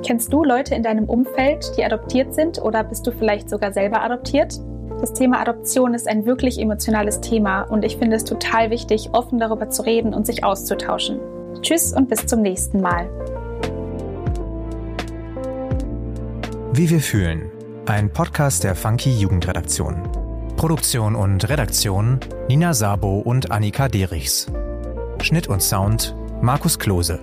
Kennst 0.06 0.32
du 0.32 0.44
Leute 0.44 0.76
in 0.76 0.84
deinem 0.84 1.06
Umfeld, 1.06 1.72
die 1.78 1.84
adoptiert 1.84 2.36
sind 2.36 2.62
oder 2.62 2.84
bist 2.84 3.08
du 3.08 3.12
vielleicht 3.12 3.50
sogar 3.50 3.74
selber 3.74 4.04
adoptiert? 4.04 4.60
Das 5.02 5.14
Thema 5.14 5.40
Adoption 5.40 5.96
ist 5.96 6.08
ein 6.08 6.28
wirklich 6.28 6.60
emotionales 6.60 7.22
Thema 7.22 7.64
und 7.64 7.84
ich 7.84 7.98
finde 7.98 8.16
es 8.16 8.24
total 8.24 8.70
wichtig, 8.70 9.10
offen 9.14 9.40
darüber 9.40 9.72
zu 9.72 9.82
reden 9.82 10.14
und 10.14 10.28
sich 10.28 10.44
auszutauschen. 10.44 11.20
Tschüss 11.62 11.92
und 11.92 12.08
bis 12.08 12.28
zum 12.28 12.44
nächsten 12.44 12.82
Mal. 12.82 13.10
Wie 16.72 16.88
wir 16.90 17.00
fühlen 17.00 17.55
ein 17.88 18.12
Podcast 18.12 18.64
der 18.64 18.76
Funky 18.76 19.12
Jugendredaktion. 19.12 20.10
Produktion 20.58 21.16
und 21.16 21.48
Redaktion 21.48 22.20
Nina 22.48 22.74
Sabo 22.74 23.20
und 23.20 23.52
Annika 23.52 23.88
Derichs. 23.88 24.48
Schnitt 25.22 25.48
und 25.48 25.62
Sound 25.62 26.16
Markus 26.42 26.80
Klose. 26.80 27.20